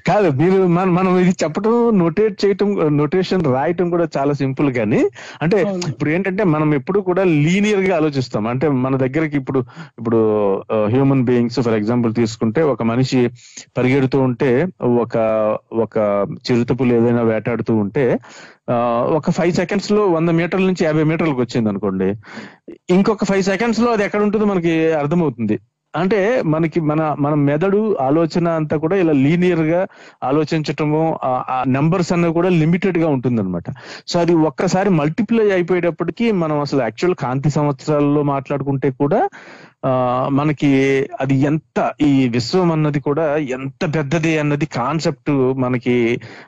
[0.07, 5.01] కాదు మీరు మన మనం ఇది చెప్పడం నోటేట్ చేయటం నోటేషన్ రాయటం కూడా చాలా సింపుల్ కానీ
[5.41, 5.57] అంటే.
[5.89, 9.59] ఇప్పుడు ఏంటంటే మనం ఎప్పుడు కూడా లీనియర్గా ఆలోచిస్తాం అంటే మన దగ్గరికి ఇప్పుడు
[9.99, 10.19] ఇప్పుడు
[10.89, 13.21] హ్యూమన్ బీయింగ్స్ ఫర్ ఎగ్జాంపుల్ తీసుకుంటే ఒక మనిషి
[13.77, 14.51] పరిగెడుతూ ఉంటే
[15.01, 15.15] ఒక
[15.83, 15.97] ఒక
[16.47, 18.05] చిరుతపులు ఏదైనా వేటాడుతూ ఉంటే
[18.67, 18.75] ఆ,
[19.15, 22.07] ఒక ఫైవ్ సెకండ్స్లో వంద మీటర్ల నుంచి యాభై మీటర్లకు వచ్చింది అనుకోండి
[22.93, 25.55] ఇంకొక ఫైవ్ సెకండ్స్లో అది ఎక్కడ ఉంటుందో మనకి అర్థమవుతుంది
[25.93, 29.87] అంటే మనకి మన మన మెదడు ఆలోచన అంతా కూడా ఇలా లీనియర్గా
[30.23, 33.71] ఆలోచించటము ఆ నెంబర్స్ అన్నది కూడా లిమిటెడ్గా ఉంటుంది
[34.07, 39.29] సో అది ఒక్కసారి మల్టిప్లై అయిపోయేటప్పటికి మనం అసలు యాక్చువల్ కాంతి సంవత్సరాల్లో మాట్లాడుకుంటే కూడా
[40.33, 40.69] మనకి
[41.21, 45.95] అది ఎంత ఈ విశ్వం అన్నది కూడా ఎంత పెద్దది అన్నది కాన్సెప్ట్ మనకి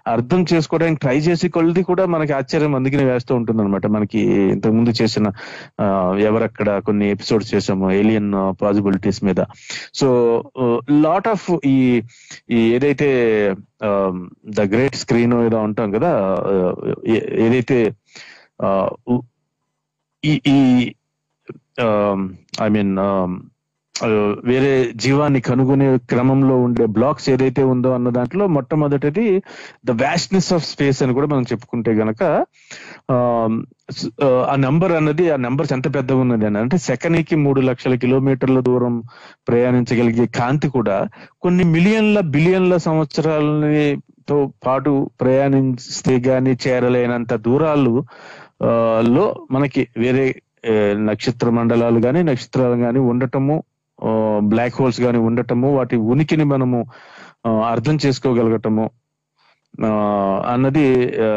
[0.08, 4.22] అర్థం చేసుకోవడానికి ట్రై చేసి కొలది కూడా మనకి ఆశ్చర్యం అందుకని వేస్తూ ఉంటుంది అనమాట మనకి
[4.54, 5.28] ఇంతకు ముందు చేసిన
[6.26, 9.42] ఎవరక్కడ కొన్ని ఎపిసోడ్స్ చేసాము ఏలియన్ పాసిబిలిటీస్ మీద.
[9.94, 10.08] సో
[11.04, 11.78] లాట్ ఆఫ్ ఈ
[12.70, 13.10] ఏదైతే
[14.52, 16.12] ద గ్రేట్ స్క్రీన్ ఏదో ఉంటాం కదా
[17.46, 17.80] ఏదైతే
[18.62, 18.70] ఆ,
[20.24, 20.60] ఈ ఈ
[21.78, 22.20] Um,
[22.62, 23.32] I mean um,
[23.96, 24.10] uh,
[24.44, 24.70] వేరే
[25.04, 29.26] జీవాన్ని కనుగొనే క్రమంలో ఉండే బ్లాక్స్ ఏదైతే ఉందో అన్న దాంట్లో మొట్టమొదటిది
[29.86, 32.22] ద వ్యాస్ట్నెస్ ఆఫ్ స్పేస్ అని కూడా మనం చెప్పుకుంటే గనక
[33.10, 33.54] um,
[34.26, 36.60] uh, ఆ నెంబర్ అన్నది ఆ నెంబర్స్ ఎంత పెద్దగా ఉన్నది అని.
[36.64, 38.96] అంటే సెకనికి మూడు లక్షల కిలోమీటర్ల దూరం
[39.50, 40.98] ప్రయాణించగలిగే కాంతి కూడా
[41.44, 43.86] కొన్ని మిలియన్ల బిలియన్ల సంవత్సరాలని
[44.30, 47.96] తో పాటు ప్రయాణిస్తే గాని చేరలేనంత దూరాలు
[48.64, 48.70] ఆ,
[49.14, 50.26] లో మనకి వేరే
[51.06, 53.56] నక్షత్ర మండలాలు కానీ నక్షత్రాలు కానీ ఉండటము
[54.50, 56.80] బ్లాక్ హోల్స్ గాని ఉండటము వాటి ఉనికిని మనము
[57.70, 58.86] అర్థం చేసుకోగలగటము
[59.84, 59.90] ఆ,
[60.48, 60.84] అన్నది
[61.24, 61.30] ఆ,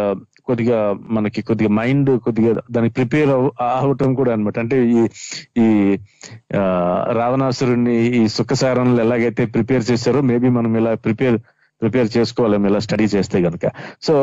[0.45, 0.77] కొద్దిగా
[1.09, 3.31] మనకి కొద్దిగా మైండ్ కొద్దిగా దానికి ప్రిపేర్
[3.79, 4.59] అవటం కూడా అన్నమాట.
[4.59, 5.01] అంటే ఈ
[5.57, 5.67] ఈ
[6.57, 6.62] ఆ,
[7.12, 11.38] రావణాసురుణ్ణి ఈ సుఖసారంలో ఎలాగైతే ప్రిపేర్ చేశారో మేబీ మనం ఇలా ప్రిపేర్
[11.83, 13.67] ప్రిపేర్ చేసుకోవాలి ఇలా స్టడీ చేస్తే కనుక
[14.07, 14.14] సో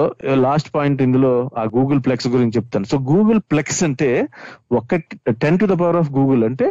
[0.46, 2.86] లాస్ట్ పాయింట్ ఇందులో ఆ గూగుల్ ప్లెక్స్ గురించి చెప్తాను.
[2.86, 4.10] సో గూగుల్ ప్లెక్స్ అంటే
[4.72, 5.06] ఒకటి
[5.41, 6.68] ten to the power of googol అంటే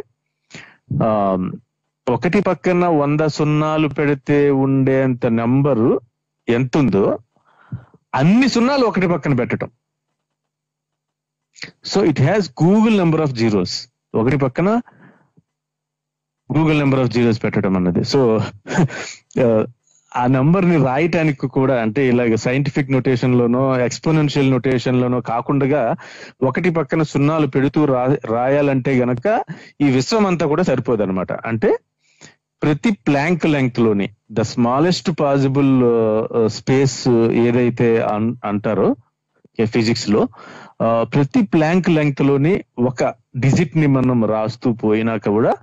[1.03, 1.09] ఆ,
[2.07, 5.89] ఒకటి పక్కన వంద సున్నాలు పెడితే ఉండేంత నెంబరు
[6.47, 7.05] ఎంత ఉందో
[8.13, 9.69] అన్ని సున్నాలు ఒకటి పక్కన పెట్టడం
[11.85, 13.75] so it has googol number of zeros
[14.13, 14.69] ఒకటి పక్కన
[16.49, 18.01] గూగుల్ నెంబర్ ఆఫ్ జీరోస్ పెట్టడం అన్నది.
[18.05, 18.19] సో
[20.15, 25.81] ఆ నంబర్ని రాయటానికి కూడా అంటే ఇలాగ సైంటిఫిక్ నొటేషన్ లోనో ఎక్స్పోనెన్షియల్ నొటేషన్ లోనో కాకుండా
[26.43, 29.25] ఒకటి పక్కన సున్నాలు పెడుతూ రా రాయాలంటే గనక
[29.81, 31.71] ఈ విశ్వం అంతా కూడా సరిపోదు అనమాట అంటే
[32.61, 35.71] ప్రతి ప్లాంక్ లెంగ్త్లోని ద స్మాలెస్ట్ పాసిబుల్
[36.49, 36.99] స్పేస్
[37.45, 38.87] ఏదైతే అన్- అంటారో
[39.59, 40.21] ఫిజిక్స్లో
[41.11, 42.53] ప్రతి ప్లాంక్ లెంగ్త్లోని
[42.85, 43.03] ఒక
[43.37, 45.53] డిజిట్ని మనం రాస్తూ పోయినాక కూడా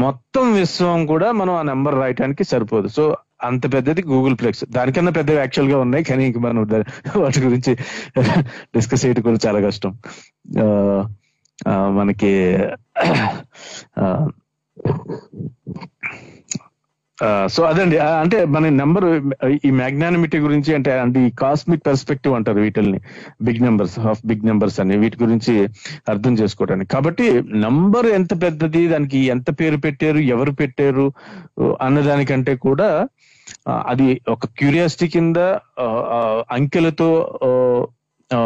[0.00, 2.88] మొత్తం విశ్వం కూడా మనం ఆ నెంబర్ రాయటానికి సరిపోదు.
[2.88, 3.04] సో
[3.40, 6.62] అంత పెద్దది గూగుల్ ప్లెక్స్ దానికన్నా పెద్దవి యాక్చువల్గా ఉన్నాయి కానీ ఇంక మనం
[7.16, 7.72] వాటి గురించి
[8.74, 9.92] డిస్కస్ చేయడం కూడా చాలా కష్టం.
[11.66, 12.32] ఆ, మనకి
[17.18, 19.04] ఆ, సో అదండి అంటే మన నెంబర్
[19.64, 23.00] ఈ మ్యాగ్నానిమిటీ గురించి అంటే అంటే ఈ కాస్మిక్ పర్స్పెక్టివ్ అంటారు వీటిల్ని
[23.42, 25.54] big numbers half big numbers అని వీటి గురించి
[26.08, 26.88] అర్థం చేసుకోవడానికి.
[26.88, 27.26] కాబట్టి
[27.58, 31.06] నంబర్ ఎంత పెద్దది దానికి ఎంత పేరు పెట్టారు ఎవరు పెట్టారు
[31.80, 32.88] అన్నదానికంటే కూడా
[33.86, 35.36] అది ఒక క్యూరియాసిటీ కింద
[36.50, 37.08] అంకెలతో
[38.30, 38.40] ఆ,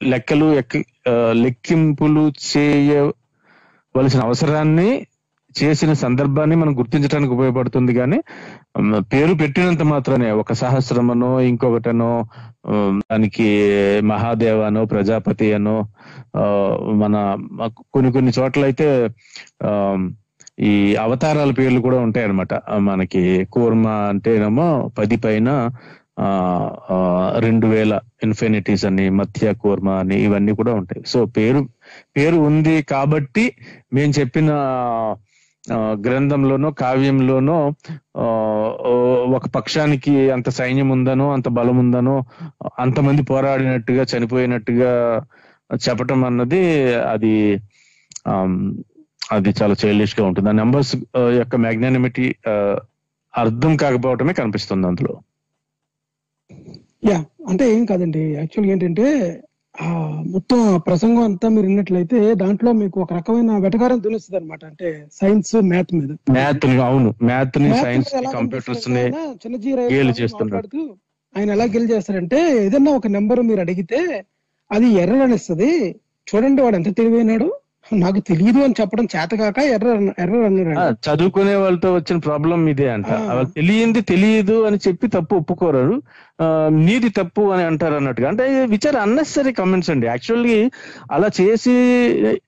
[0.00, 0.86] లెక్కలు ఎక్కి-
[1.34, 4.88] లెక్కింపులు చేయవలసిన అవసరాన్ని
[5.54, 8.18] చేసిన సందర్భాన్ని మనం గుర్తించడానికి ఉపయోగపడుతుంది కానీ
[9.12, 12.10] పేరు పెట్టినంత మాత్రమే ఒక సహస్రమనో ఇంకొకటనో
[13.02, 13.46] దానికి
[14.04, 15.76] మహాదేవనో ప్రజాపతి అనో
[16.36, 16.44] ఆ,
[16.94, 17.14] మన
[17.92, 18.88] కొన్ని కొన్ని చోట్ల అయితే
[19.64, 19.70] ఆ,
[20.58, 25.48] ఈ అవతారాల పేర్లు కూడా ఉంటాయి అనమాట మనకి కూర్మ అంటేనేమో పది పైన
[26.18, 26.28] ఆ,
[26.90, 26.98] ఆ,
[27.38, 31.02] రెండు వేల ఇన్ఫినిటీస్ అని మధ్య కూర్మ అని ఇవన్నీ కూడా ఉంటాయి.
[31.06, 31.60] సో పేరు
[32.14, 33.44] పేరు ఉంది కాబట్టి
[33.92, 34.48] మేము చెప్పిన
[35.64, 37.58] ఆ, గ్రంథంలోనో కావ్యంలోనో
[38.18, 38.26] ఆ,
[39.36, 42.16] ఒక పక్షానికి అంత సైన్యం ఉందనో అంత బలం ఉందనో
[42.78, 44.92] అంతమంది పోరాడినట్టుగా చనిపోయినట్టుగా
[45.80, 46.62] చెప్పటం అన్నది
[47.06, 47.34] అది
[48.28, 48.36] ఆ
[49.32, 50.48] అది చాలా చైల్డిష్గా ఉంటుంది.
[50.48, 50.92] ఆ నెంబర్స్
[51.36, 52.26] యొక్క మ్యాగ్నానిమిటీ
[53.34, 55.14] అర్థం కాకపోవటమే కనిపిస్తుంది అందులో.
[57.04, 58.22] యా అంటే ఏం కాదండి.
[58.34, 59.06] యాక్చువల్గా ఏంటంటే
[59.74, 59.88] ఆ
[60.26, 65.92] మొత్తం ప్రసంగం అంతా మీరు విన్నట్లయితే దాంట్లో మీకు ఒక రకమైన వెటకారం దునిస్తుంది అనమాట అంటే సైన్స్ మ్యాథ్
[65.94, 66.12] మీద.
[66.30, 67.14] మ్యాథ్ అవును.
[67.22, 69.04] మ్యాథ్ని సైన్స్ కంప్యూటర్స్ని
[70.20, 70.96] చేస్తున్నాడు.
[71.34, 74.00] ఆయన ఎలా గెలి చేస్తారంటే ఏదన్నా ఒక నెంబర్ మీరు అడిగితే
[74.70, 75.70] అది ఎర్రర్ అనిస్తుంది.
[76.26, 77.48] చూడండి వాడు ఎంత తెలివైనాడు.
[77.98, 79.90] నాకు తెలియదు అని చెప్పడం చేతకాక ఎర్రర్
[80.22, 83.10] ఎర్రర్ అన్నాడు చదువుకునే వాళ్ళతో వచ్చిన ప్రాబ్లం ఇదే అంట.
[83.56, 85.96] తెలియంది తెలియదు అని చెప్పి తప్పు ఒప్పుకోరు
[86.38, 86.46] ఆ,
[86.78, 88.28] నీది తప్పు అని అంటారు అన్నట్టుగా.
[88.28, 90.06] అంటే విచార అన్నెసరీ కమెంట్స్ అండి.
[90.06, 90.56] యాక్చువల్లీ
[91.10, 91.74] అలా చేసి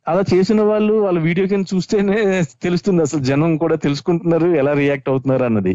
[0.06, 2.16] అలా చేసిన వాళ్ళు వాళ్ళ వీడియో కింద చూస్తేనే
[2.62, 5.74] తెలుస్తుంది అసలు జనం కూడా తెలుసుకుంటున్నారు ఎలా రియాక్ట్ అవుతున్నారు అన్నది.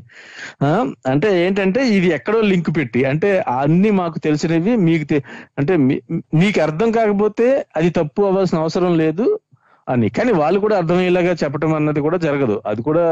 [0.63, 0.69] ఆ,
[1.07, 5.19] అంటే ఏంటంటే ఇది ఎక్కడో లింక్ పెట్టి అంటే అన్ని మాకు తెలిసినవి మీకు
[5.57, 5.73] అంటే
[6.37, 9.25] మీకు అర్థం కాకపోతే అది తప్పు అవ్వాల్సిన అవసరం లేదు.
[9.87, 10.07] అని.
[10.17, 12.55] కానీ వాళ్ళు కూడా అర్థమయ్యేలాగా చెప్పడం అన్నది కూడా జరగదు.
[12.71, 13.05] అది కూడా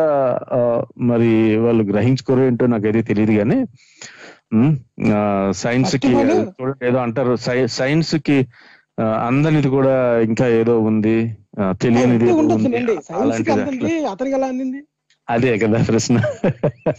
[1.11, 1.31] మరి
[1.65, 3.57] వాళ్ళు గ్రహించుకోరు ఏంటో నాకైతే తెలియదు కానీ
[5.63, 7.33] సైన్స్కి చూడండి ఏదో అంటారు
[7.79, 8.37] సైన్స్కి
[9.27, 9.93] అందనిది కూడా
[10.29, 11.17] ఇంకా ఏదో ఉంది.
[11.83, 12.25] తెలియనిది
[14.13, 14.81] అతనికి ఎలా అందింది?
[15.27, 16.17] అదే కదా ప్రశ్న.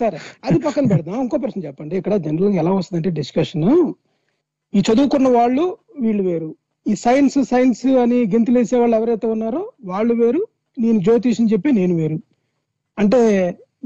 [0.01, 1.17] సరే అది పక్కన పెడదాం.
[1.25, 1.95] ఇంకో ప్రశ్న చెప్పండి.
[2.01, 3.69] ఇక్కడ జనరల్గా ఎలా వస్తుందంటే డిస్కషన్
[4.73, 5.65] ఈ చదువుకున్న వాళ్ళు
[6.05, 6.51] వీళ్ళు వేరు.
[6.87, 10.47] ఈ సైన్స్ సైన్స్ అని గెంతులేసే వాళ్ళు ఎవరైతే ఉన్నారో వాళ్ళు వేరు.
[10.79, 12.23] నేను జ్యోతిషం చెప్పి నేను వేరు.
[12.99, 13.21] అంటే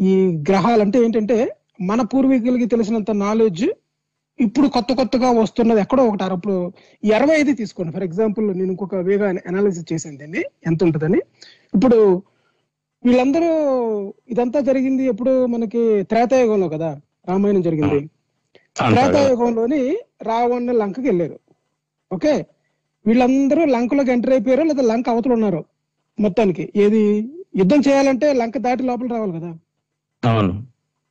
[0.02, 3.64] ఈ గ్రహాలు అంటే ఏంటంటే మన పూర్వీకులకి తెలిసినంత నాలెడ్జ్
[4.38, 6.72] ఇప్పుడు కొత్త కొత్తగా వస్తున్నది ఎక్కడో ఒకటి అప్పుడు
[7.04, 7.92] ఈ అరవై ఐదు తీసుకోండి.
[7.92, 10.44] ఫర్ ఎగ్జాంపుల్ నేను ఇంకొక వేగా అనాలిసిస్ చేసింది దీన్ని.
[10.66, 11.18] ఎంత ఉంటుందని.
[11.74, 12.22] ఇప్పుడు
[13.04, 13.50] వీళ్ళందరూ
[14.28, 17.00] ఇదంతా జరిగింది ఎప్పుడు మనకి త్రేతాయుగంలో కదా.
[17.28, 18.10] రామాయణం జరిగింది.
[18.76, 21.40] త్రేతాయుగంలోని రావణ లంకకి వెళ్ళారు.
[22.12, 22.46] ఓకే?
[23.06, 25.60] వీళ్ళందరూ లంకలోకి ఎంటర్ అయిపోయారు లేదా లంక అవతల ఉన్నారు
[26.18, 26.72] మొత్తానికి.
[26.76, 27.02] ఏది
[27.56, 29.50] యుద్ధం చేయాలంటే లంక దాటి లోపల రావాలి కదా?
[30.22, 30.52] అవును.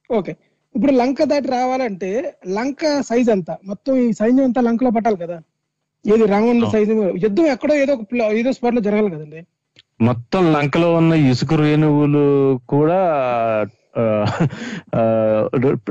[0.10, 0.34] ఓకే.
[0.76, 2.10] ఇప్పుడు లంక దాటి రావాలంటే
[2.48, 3.52] లంక సైజ్ ఎంత?
[3.66, 5.38] మొత్తం ఈ సైన్యం అంతా లంకలో పట్టాలి కదా?
[6.06, 6.94] ఏది రావణ సైజు?
[7.24, 9.40] యుద్ధం ఎక్కడో ఏదో ఒక ఏదో స్పాట్లో జరగాలి కదండి.
[10.02, 12.24] మొత్తం లంకలో ఉన్న ఇసుక రేణువులు
[12.68, 13.00] కూడా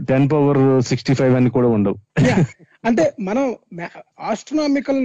[0.08, 1.96] టెన్ పవర్ సిక్స్టీ ఫైవ్ అని కూడా ఉండవు.
[2.84, 3.44] అంటే మనం
[4.20, 5.02] astronomical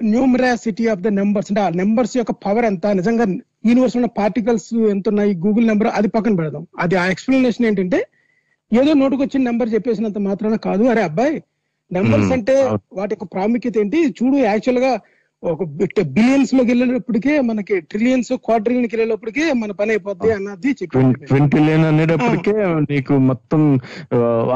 [0.00, 2.86] numeracy of the numbers అంటే ఆ నెంబర్స్ యొక్క పవర్ ఎంత?
[2.98, 3.24] నిజంగా
[3.68, 5.32] యూనివర్స్ ఉన్న పార్టికల్స్ ఎంత ఉన్నాయి?
[5.44, 6.64] గూగుల్ నెంబర్ అది పక్కన పెడదాం.
[6.78, 8.00] అది ఆ ఎక్స్ప్లెనేషన్ ఏంటంటే
[8.72, 10.84] ఏదో నోటుకు వచ్చిన నెంబర్ చెప్పేసినంత మాత్రాన కాదు.
[10.84, 11.34] అరే అబ్బాయి
[11.90, 12.36] నెంబర్స్ Hmm.
[12.36, 12.54] అంటే.
[12.92, 13.98] వాటి యొక్క ప్రాముఖ్యత ఏంటి?
[14.18, 14.92] చూడు యాక్చువల్గా
[15.42, 15.64] ఒక
[16.14, 22.54] బిలియన్స్లోకి వెళ్ళేటప్పటికే మనకి ట్రిలియన్స్ క్వార్ట్రిలియన్కి వెళ్ళేటప్పటికే మన పని అయిపోద్ది అన్నది చెప్పి ట్వంటీ లేన్ అనేటప్పటికే
[22.88, 23.60] నీకు మొత్తం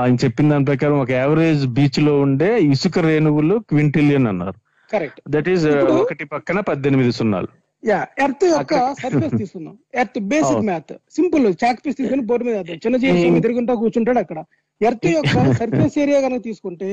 [0.01, 4.59] ఆయన చెప్పిన దాని ప్రకారం ఒక యావరేజ్ బీచ్లో ఉండే ఇసుక రేణువులు క్వింటిలియన్ అన్నారు.
[4.91, 5.21] కరెక్ట్.
[5.29, 7.49] దట్ ఈస్ ఇప్పుడు- ఒకటి పక్కన పద్దెనిమిది సున్నాలు.
[7.83, 9.75] యా ఎర్త్ యొక్క సర్ఫేస్ తీసుకుందాం.
[9.95, 10.65] Earth basic.
[10.65, 10.93] Math.
[11.11, 14.39] Simple chalk piece తీసుకుని బోర్డు మీద చిన్న జీవి స్వామి తిరుగుంటా కూర్చుంటాడు అక్కడ.
[14.81, 16.89] ఎర్త్ యొక్క సర్ఫేస్ ఏరియా కనుక తీసుకుంటే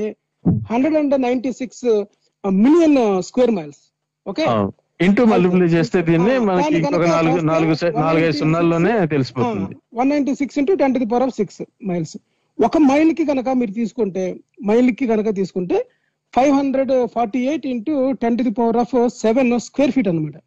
[0.70, 1.84] hundred and ninety six
[2.44, 3.82] million square miles
[4.26, 4.44] okay
[5.00, 9.74] into multiply చేస్తే దీన్ని మనకి ఇంకొక నాలుగు నాలుగు సై- 196 నాలుగైదు సున్నాల్లోనే తెలిసిపోతుంది.
[9.94, 12.16] One ninety six into ten to the power of six miles
[12.58, 14.24] ఒక మైల్కి కనుక మీరు తీసుకుంటే
[14.66, 15.78] మైల్కి కనుక తీసుకుంటే
[16.34, 20.38] five hundred forty eight into ten to the power of seven square feet అన్నమాట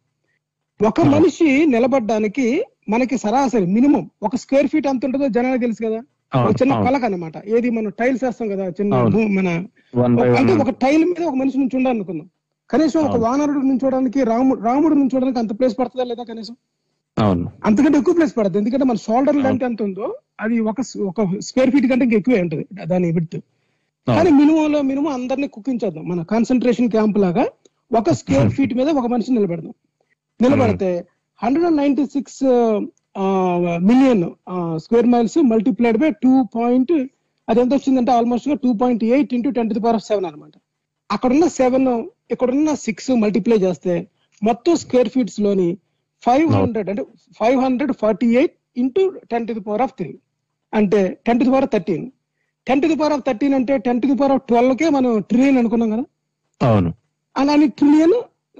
[0.80, 1.10] ఒక ఆ.
[1.14, 2.46] మనిషి నిలబడడానికి
[2.88, 6.00] మనకి సరాసరి మినిమం ఒక స్క్వేర్ ఫీట్ ఎంత ఉంటుందో జనాలకు తెలుసు కదా
[6.40, 6.74] ఒక చిన్న.
[6.86, 9.00] పలక అన్నమాట ఏది మనం టైల్స్ వేస్తాం కదా చిన్న
[9.36, 9.48] మన
[10.38, 12.28] అంటే ఒక టైల్ మీద ఒక మనిషి నుంచి ఉండాలనుకుందాం
[12.70, 13.16] కనీసం ఒక.
[13.24, 16.54] వానరుడు నుంచోడానికి రాముడు రాముడు నుంచోడానికి అంత ప్లేస్ పడుతుందా లేదా కనీసం
[17.66, 19.38] అంతకంటే ఎక్కువ ప్లేస్ పడుతుంది ఎందుకంటే మన షోల్డర్.
[19.44, 20.06] లెంత్ ఎంత ఉందో
[20.40, 23.38] అది ఒక ఒక స్క్వేర్ ఫీట్ కంటే ఇంకా ఎక్కువే ఉంటుంది దాని విడ్త్.
[24.06, 26.04] కానీ మినిమం లో మినిమం అందరినీ కుక్కించేద్దాం.
[26.10, 27.44] మన కాన్సన్ట్రేషన్ క్యాంప్ లాగా
[27.90, 29.74] ఒక స్క్వేర్ ఫీట్ మీద ఒక మనిషిని నిలబెడదాం.
[30.40, 30.90] నిలబడితే
[31.40, 32.40] hundred and ninety six
[33.88, 34.22] million
[34.84, 36.92] square miles multiplied by two point
[37.48, 40.54] అది ఎంత వచ్చిందంటే ఆల్మోస్ట్గా two point eight into ten to power of seven అనమాట
[41.10, 41.86] అక్కడ ఉన్న సెవెన్
[42.30, 43.94] ఇక్కడ ఉన్న సిక్స్ మల్టిప్లై చేస్తే
[44.42, 45.68] మొత్తం స్క్వేర్ ఫీట్స్లోని
[46.22, 47.02] ఫైవ్ హండ్రెడ్ అంటే
[47.40, 50.10] five hundred forty eight into ten to power of three
[50.72, 52.06] అంటే ten to power thirteen
[52.66, 55.20] ten to the power of thirteen అంటే ten to the power of twelve కే మనం
[55.20, 56.04] trillion అనుకున్నాం కదా?
[56.68, 56.94] అవును.
[57.36, 58.12] అలానే ట్రిలియన్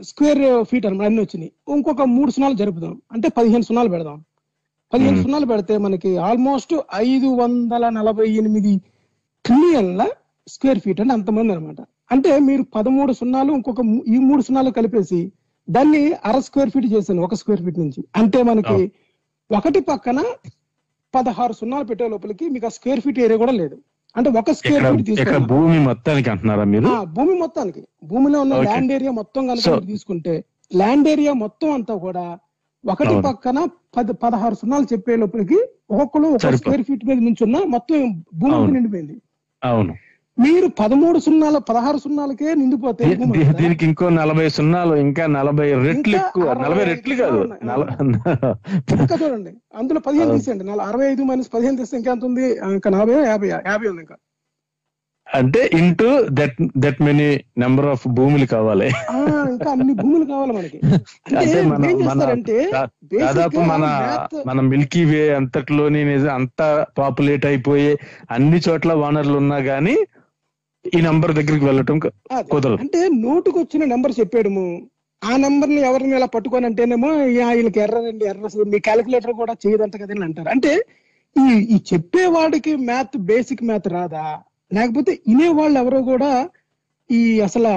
[0.03, 1.53] స్క్వేర్ ఫీట్ అనమాట అన్ని వచ్చినాయి.
[1.69, 3.03] ఇంకొక మూడు సున్నాలు జరుపుదాం.
[3.13, 4.25] అంటే పదిహేను సున్నాలు పెడదాం.
[4.95, 5.23] పదిహేను.
[5.23, 8.81] సున్నాలు పెడితే మనకి ఆల్మోస్ట్ ఐదు వందల నలభై ఎనిమిది
[9.45, 10.07] ట్రిలియన్ల
[10.49, 11.77] స్క్వేర్ ఫీట్ అంటే అంతమంది అనమాట
[12.13, 15.33] అంటే మీరు పదమూడు సున్నాలు ఇంకొక ఈ మూడు సున్నాలు కలిపేసి
[15.71, 18.05] దాన్ని అర స్క్వేర్ ఫీట్ చేశాను ఒక స్క్వేర్ ఫీట్ నుంచి.
[18.17, 18.93] అంటే మనకి.
[19.57, 20.25] ఒకటి పక్కన
[21.15, 23.79] పదహారు సున్నాలు పెట్టే లోపలికి మీకు ఆ స్క్వేర్ ఫీట్ ఏరియా కూడా లేదు.
[24.17, 28.55] అంటే ఒక స్క్వేర్ ఫీట్ ఇక్కడ తీసుకోండి భూమి మొత్తానికి అంటున్నారా మీరు భూమి మొత్తానికి భూమిలో ఉన్న.
[28.67, 30.35] ల్యాండ్ ఏరియా మొత్తం కనుక తీసుకుంటే
[30.73, 32.25] ల్యాండ్ ఏరియా మొత్తం అంతా కూడా
[32.85, 33.15] ఒకటి.
[33.27, 33.59] పక్కన
[33.97, 35.59] పది పదహారు సున్నాలు చెప్పే లోపలికి
[35.93, 37.99] ఒక్కొక్కరు ఒక స్క్వేర్ ఫీట్ మీద నుంచున్న మొత్తం
[38.41, 38.59] భూమి.
[38.75, 39.17] నిండిపోయింది
[39.63, 39.95] అవును
[40.43, 43.05] మీరు పదమూడు సున్నాల పదహారు సున్నాలకే నిండిపోతే.
[43.61, 47.41] దీనికి ఇంకో నలభై సున్నాలు ఇంకా నలభై రెట్లు ఎక్కువ నలభై రెట్లు కాదు.
[49.01, 49.51] ఇంకా చూడండి.
[49.77, 50.33] అందులో పదిహేను.
[50.33, 50.71] తీసేయండి.
[50.71, 52.47] అరవై ఐదు మైనస్ పదిహేను తీస్తే ఇంకా ఎంత ఉంది?
[52.73, 54.17] ఇంకా నలభై యాభై యాభై ఉంది ఇంకా.
[55.35, 58.89] అంటే into that that many number of భూములు కావాలి.
[59.51, 60.81] ఇంకా అన్ని భూములు కావాలి మనకి.
[61.37, 62.35] అంటే మన
[63.21, 63.85] దాదాపు మన
[64.47, 67.99] మన మిల్కీ వే అంతట్లోని అంతా పాపులేట్ అయిపోయి
[68.31, 69.97] అన్ని చోట్ల వనరులు ఉన్నా గానీ
[70.85, 71.97] ఈ నంబర్ దగ్గరికి వెళ్ళటం.
[72.51, 72.77] కుదరదు.
[72.83, 74.65] అంటే నోటుకు వచ్చిన నెంబర్ చెప్పాడము
[75.23, 80.25] ఆ నెంబర్ని ఎవరిని ఇలా పట్టుకొని అంటేనేమో "యా, వీళ్ళకి ఎర్రండి ఎర్ర మీ క్యాలిక్యులేటర్ కూడా చేయదంట కదని
[80.25, 80.49] అంటారు.
[80.49, 80.73] అంటే
[81.37, 84.25] ఈ ఈ చెప్పేవాడికి మ్యాథ్ బేసిక్ మ్యాథ్ రాదా?
[84.71, 86.31] లేకపోతే వినేవాళ్ళు ఎవరో కూడా
[87.11, 87.69] ఈ అసలు.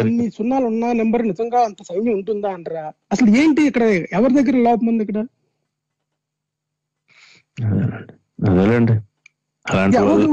[0.00, 2.84] అన్ని సున్నాలు ఉన్న నెంబర్ నిజంగా అంత సైన్యం ఉంటుందా అంటారా?
[3.12, 5.20] అసలు ఏంటి ఇక్కడ ఎవరి దగ్గర లోపం ఉంది ఇక్కడ?
[8.46, 8.96] అదేనండి.
[9.66, 10.28] అలాంటి వాళ్ళు-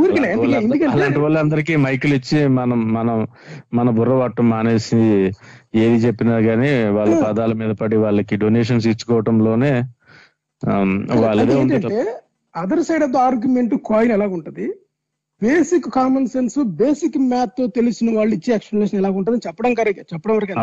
[0.90, 3.18] అలాంటి వాళ్ళందరికీ మైకులు ఇచ్చి మనం మనం
[3.74, 5.00] మన బుర్ర పట్టం మానేసి
[5.76, 7.14] ఏది చెప్పినా గానీ వాళ్ళ.
[7.24, 9.72] పాదాల మీద పడి వాళ్ళకి డొనేషన్స్ ఇచ్చుకోవటంలోనే
[11.24, 11.56] వాళ్ళదే.
[11.62, 12.02] ఏంటంటే
[12.56, 14.66] other side of the argument coin ఎలాగుంటది?
[15.42, 20.54] Basic common sense basic math తెలిసిన వాళ్ళు ఇచ్చే ఎక్స్ప్లెనేషన్ ఎలా ఉంటుంది చెప్పడం కరెక్ట్ చెప్పడం వరకు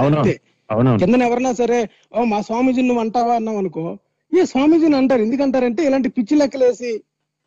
[1.00, 1.78] కింద ఎవరన్నా సరే
[2.12, 3.35] ఓ మా స్వామీజీ నువ్వు అంటావా?
[3.35, 3.85] అన్నావు అనుకో
[4.33, 5.22] ఏ స్వామీజీని అంటారు?
[5.22, 6.90] ఎందుకంటారంటే ఇలాంటి పిచ్చి లెక్కలేసి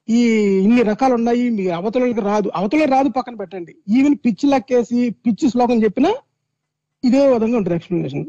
[0.07, 0.19] ఈ
[0.63, 2.47] ఇన్ని రకాలు ఉన్నాయి మీ అవతలకి రాదు.
[2.55, 3.73] అవతల రాదు పక్కన పెట్టండి.
[3.97, 6.11] ఈవెన్ పిచ్చి లెక్కేసి పిచ్చి శ్లోకం చెప్పినా
[7.03, 8.25] ఇదే విధంగా ఉంటుంది ఎక్స్ప్లెనేషన్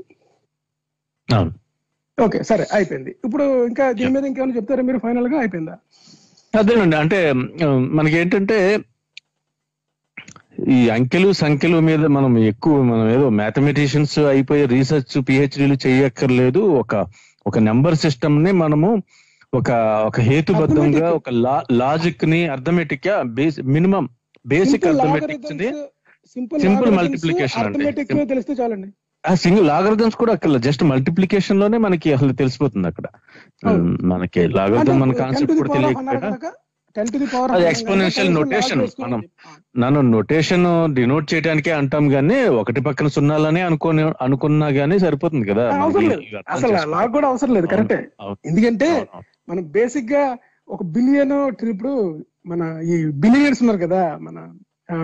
[2.18, 3.12] ఓకే సరే అయిపోయింది.
[3.24, 4.82] ఇప్పుడు ఇంకా దీని మీద ఇంకేమైనా చెప్తారా?
[4.82, 5.74] మీరు ఫైనల్గా అయిపోయిందా?
[6.54, 6.96] అదేనండి.
[6.96, 7.18] అంటే
[7.98, 8.58] మనకి ఏంటంటే
[10.76, 16.60] ఈ అంకెలు సంఖ్యలు మీద మనం ఎక్కువ మనం ఏదో మ్యాథమెటిషియన్స్ అయిపోయి రీసెర్చ్ పిహెచ్డీలు చేయక్కర్లేదు.
[16.82, 16.92] ఒక
[17.46, 18.90] ఒక నెంబర్ సిస్టమ్ని మనము
[19.54, 19.70] ఒక
[20.06, 21.10] ఒక హేతుబద్ధంగా.
[21.10, 21.30] ఒక
[21.72, 24.08] లాజిక్ని arithmetic base minimum
[24.46, 25.82] basic arithmetics
[26.28, 27.42] simple అంటే.
[27.58, 28.88] అర్థమెటిక్ తెలిస్తే చాలండి
[29.24, 33.04] ఆ సింగిల్ లాగరిథమ్స్ కూడా అక్కడ జస్ట్ మల్టిప్లికేషన్లోనే మనకి అసలు తెలిసిపోతుంది అక్కడ
[34.02, 36.52] మనకి లాగరిథం మన కాన్సెప్ట్ కూడా తెలియకపోయినా
[37.52, 38.88] అది exponential notation.
[39.00, 39.22] మనం
[39.78, 45.64] నన్ను నొటేషన్ డినోట్ చేయడానికే అంటాం గానీ ఒకటి పక్కన సున్నాలని అనుకోని అనుకున్నా గానీ సరిపోతుంది కదా
[46.48, 48.08] అసలు కూడా అవసరం లేదు కరెక్టే.
[48.46, 49.06] ఎందుకంటే.
[49.48, 50.37] మనం బేసిక్గా
[50.68, 54.54] ఒక బిలియన్ ఇప్పుడు మన ఈ బిలియనర్స్ ఉన్నారు కదా మన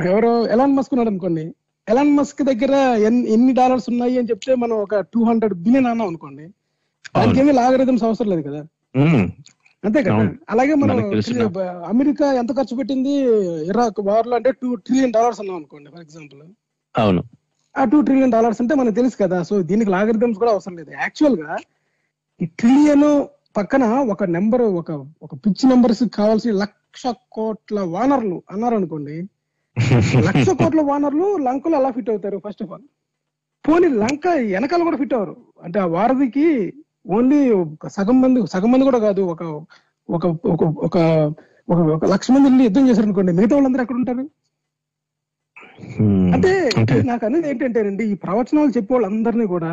[0.06, 1.54] ఎవరో ఎలాన్ మస్క్ ఉన్నాడు అనుకోండి.
[1.88, 6.08] ఎలాన్ మస్క్ దగ్గర ఎన్- ఎన్ని డాలర్స్ ఉన్నాయి అని చెప్తే మనం ఒక టూ హండ్రెడ్ బిలియన్ అన్నాం
[6.08, 6.42] అనుకోండి.
[7.16, 8.66] దానికి ఏమీ లాగరిథమ్స్ అవసరం లేదు కదా.
[9.84, 10.16] అంతే కదా.
[10.50, 10.96] అలాగే మనం
[11.86, 13.10] అమెరికా ఎంత ఖర్చు పెట్టింది?
[13.66, 16.42] ఇరాక్ వార్లో అంటే టూ ట్రిలియన్ డాలర్స్ అన్నాం అనుకోండి ఫర్ ఎగ్జాంపుల్
[16.98, 17.22] అవును.
[17.78, 19.42] ఆ టూ ట్రిలియన్ డాలర్స్ అంటే మనకు తెలుసు కదా.
[19.42, 20.90] సో దీనికి లాగరిథమ్స్ కూడా అవసరం లేదు.
[20.90, 21.56] యాక్చువల్గా
[22.42, 24.90] ఈ ట్రిలియన్ పక్కన ఒక నెంబర్ ఒక
[25.22, 29.16] ఒక పిచ్చి నెంబర్స్ కావాల్సి లక్ష కోట్ల వానర్లు అన్నారు అనుకోండి.
[30.28, 32.38] లక్ష కోట్ల వానర్లు లంకలు ఎలా ఫిట్ అవుతారు?
[32.46, 32.86] ఫస్ట్ ఆఫ్ ఆల్
[33.64, 35.34] పోనీ లంక వెనకాల కూడా ఫిట్ అవ్వరు.
[35.62, 36.46] అంటే ఆ వారధికి
[37.08, 37.40] ఓన్లీ
[37.88, 39.42] సగం మంది సగం మంది కూడా కాదు ఒక
[40.08, 40.96] ఒక ఒక
[41.68, 43.32] ఒక లక్ష మంది వెళ్ళి యుద్ధం చేశారు అనుకోండి.
[43.32, 44.24] మిగతా వాళ్ళందరూ ఎక్కడ ఉంటారు?
[46.34, 49.72] అంటే అంటే నాకు అనేది ఏంటంటేనండి ఈ ప్రవచనాలు చెప్పే వాళ్ళందరినీ కూడా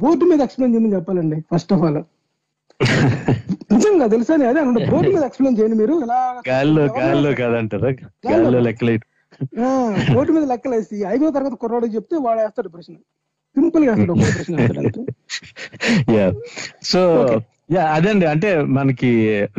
[0.00, 2.00] బోర్డు మీద ఎక్స్ప్లెయిన్ చేయమని చెప్పాలండి ఫస్ట్ ఆఫ్ ఆల్
[3.72, 5.94] నిజంగా తెలుసా అదే అనండి బోర్డు మీద ఎక్స్ప్లెయిన్ చేయండి మీరు.
[6.04, 7.90] ఇలా గాల్లో గాల్లో కాదంటారా?
[8.26, 9.04] గాల్లో లెక్కలేట్
[9.60, 9.68] ఆ,
[10.12, 12.94] బోర్డు మీద లెక్కలేసి ఐదో తరగతి కుర్రాడు చెప్తే వాడు వేస్తాడు ప్రశ్న.
[13.56, 13.92] సింపుల్గా
[14.28, 14.56] ప్రశ్న
[16.84, 17.02] సో.
[17.68, 18.26] యా అదండి.
[18.26, 19.10] అంటే మనకి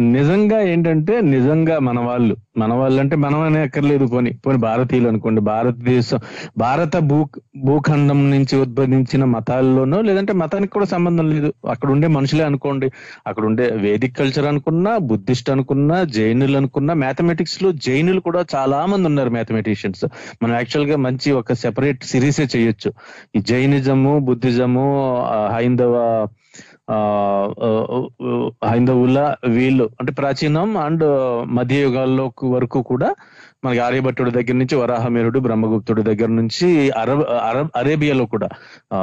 [0.07, 4.31] నిజంగా ఏంటంటే నిజంగా మన వాళ్ళు మన వాళ్ళు అంటే మనం అనే అక్కర్లేదు పోని.
[4.45, 5.41] పోని భారతీయులు అనుకోండి.
[5.41, 6.19] భారతదేశం
[6.57, 7.17] భారత భూ
[7.57, 11.49] భూఖండం నుంచి ఉద్భవించిన మతాల్లోనో లేదంటే మతానికి కూడా సంబంధం లేదు.
[11.69, 12.89] అక్కడ ఉండే మనుషులే అనుకోండి.
[13.27, 19.29] అక్కడ ఉండే వేదిక్ కల్చర్ అనుకున్నా బుద్ధిస్ట్ అనుకున్నా జైనులు అనుకున్నా మ్యాథమెటిక్స్లో జైనులు కూడా చాలా మంది ఉన్నారు
[19.29, 20.05] మ్యాథమెటిషియన్స్
[20.43, 22.89] మనం యాక్చువల్గా మంచి ఒక సెపరేట్ సిరీసే చేయొచ్చు.
[23.35, 24.85] ఈ జైనిజము బుద్ధిజము
[25.53, 25.95] హైందవ
[28.65, 31.05] హైందవుల వీళ్ళు అంటే ప్రాచీనం అండ్
[31.53, 33.09] మధ్యయుగాల్లో వరకు కూడా
[33.63, 36.67] మనకి ఆర్యభట్టుడి దగ్గర నుంచి వరాహమీరుడు బ్రహ్మగుప్తుడి దగ్గర నుంచి
[36.97, 38.49] అరబ్ అరబ్ అరేబియాలో కూడా
[38.93, 38.99] ఆ,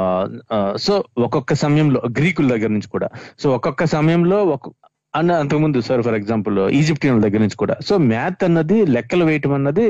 [0.77, 3.07] సో ఒక్కొక్క సమయంలో గ్రీకుల దగ్గర నుంచి కూడా.
[3.39, 4.79] సో ఒక్కొక్క సమయంలో ఒక్కొక్క
[5.15, 7.75] అన్న అంతకుముందు సార్ ఫర్ ఎగ్జాంపుల్ ఈజిప్టియన్ దగ్గర నుంచి కూడా.
[7.87, 9.85] సో మ్యాథ్ అన్నది లెక్కలు వేయటం అన్నది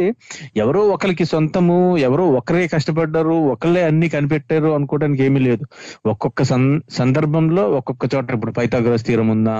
[0.55, 5.65] ఎవరో ఒకరికి సొంతము ఎవరో ఒకరే కష్టపడ్డారు ఒకళ్ళే అన్ని కనిపెట్టారు అనుకోవడానికి ఏమీ లేదు.
[6.05, 6.43] ఒక్కొక్క
[6.91, 9.55] సందర్భంలో ఒక్కొక్క చోట ఇప్పుడు పైతాగ్రస్ తీరం ఉందా?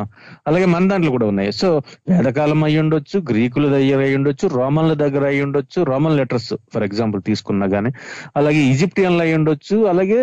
[0.48, 1.52] అలాగే మన దాంట్లో కూడా ఉన్నాయి.
[1.52, 1.70] సో
[2.10, 7.22] వేదకాలం అయి ఉండొచ్చు గ్రీకుల దగ్గర అయి ఉండొచ్చు రోమన్ల దగ్గర అయి ఉండొచ్చు రోమన్ లెటర్స్ ఫర్ ఎగ్జాంపుల్
[7.22, 7.92] తీసుకున్నా గానీ.
[8.36, 10.22] అలాగే ఈజిప్టియన్లు అయి ఉండొచ్చు అలాగే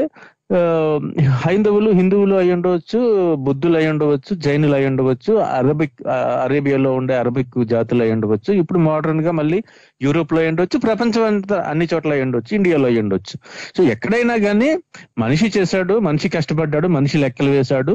[1.43, 2.99] హైందవులు హిందువులు అయి ఉండవచ్చు
[3.47, 5.99] బుద్ధులు అయి ఉండవచ్చు జైనులు అయి ఉండవచ్చు అరబిక్
[6.45, 8.51] అరేబియాలో ఉండే అరబిక్ జాతులు అయి ఉండవచ్చు.
[8.53, 9.59] ఇప్పుడు మోడర్న్గా మళ్ళీ
[10.03, 13.37] యూరోప్లో ఉండవచ్చు ప్రపంచం అంతా అన్ని చోట్ల అయి ఉండొచ్చు ఇండియాలో అయి ఉండొచ్చు
[13.77, 14.71] సో ఎక్కడైనా కానీ
[15.19, 17.95] మనిషి చేశాడు మనిషి కష్టపడ్డాడు మనిషి లెక్కలు వేశాడు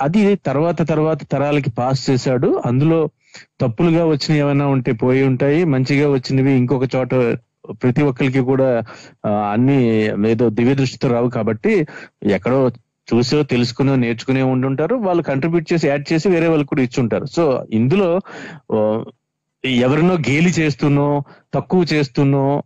[0.00, 2.62] అది తర్వాత తర్వాత తరాలకి పాస్ చేశాడు.
[2.66, 3.00] అందులో
[3.60, 7.12] తప్పులుగా వచ్చినవి ఏమైనా ఉంటే పోయి ఉంటాయి మంచిగా వచ్చినవి ఇంకొక చోట
[7.70, 8.82] ప్రతి ఒక్కరికి కూడా
[9.52, 9.78] అన్ని
[10.30, 11.86] ఏదో దివ్య దృష్టితో రావు కాబట్టి
[12.24, 12.70] ఎక్కడో
[13.08, 14.94] చూసో తెలుసుకునో నేర్చుకునే ఉండుంటారు.
[14.94, 17.26] వాళ్ళు కంట్రిబ్యూట్ చేసి యాడ్ చేసి వేరే వాళ్ళకి కూడా ఇచ్చుంటారు.
[17.26, 18.08] సో ఇందులో
[19.64, 22.62] ఎవరినో గేలి చేస్తున్నో తక్కువ చేస్తున్నో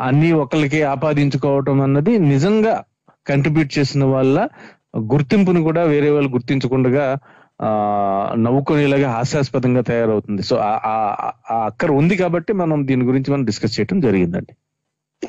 [0.00, 2.84] అన్ని ఒకరికి ఆపాదించుకోవటం అన్నది నిజంగా
[3.26, 4.48] కంట్రిబ్యూట్ చేసిన వాళ్ళ
[4.96, 7.04] గుర్తింపును కూడా వేరే వాళ్ళు గుర్తించకుండా
[8.34, 10.42] నవ్వుకునేలాగా హాస్యాస్పదంగా తయారవుతుంది.
[10.42, 14.56] సో ఆ- ఆ- ఉంది కాబట్టి మనం దీని గురించి మనం డిస్కస్ చేయడం జరిగిందండి.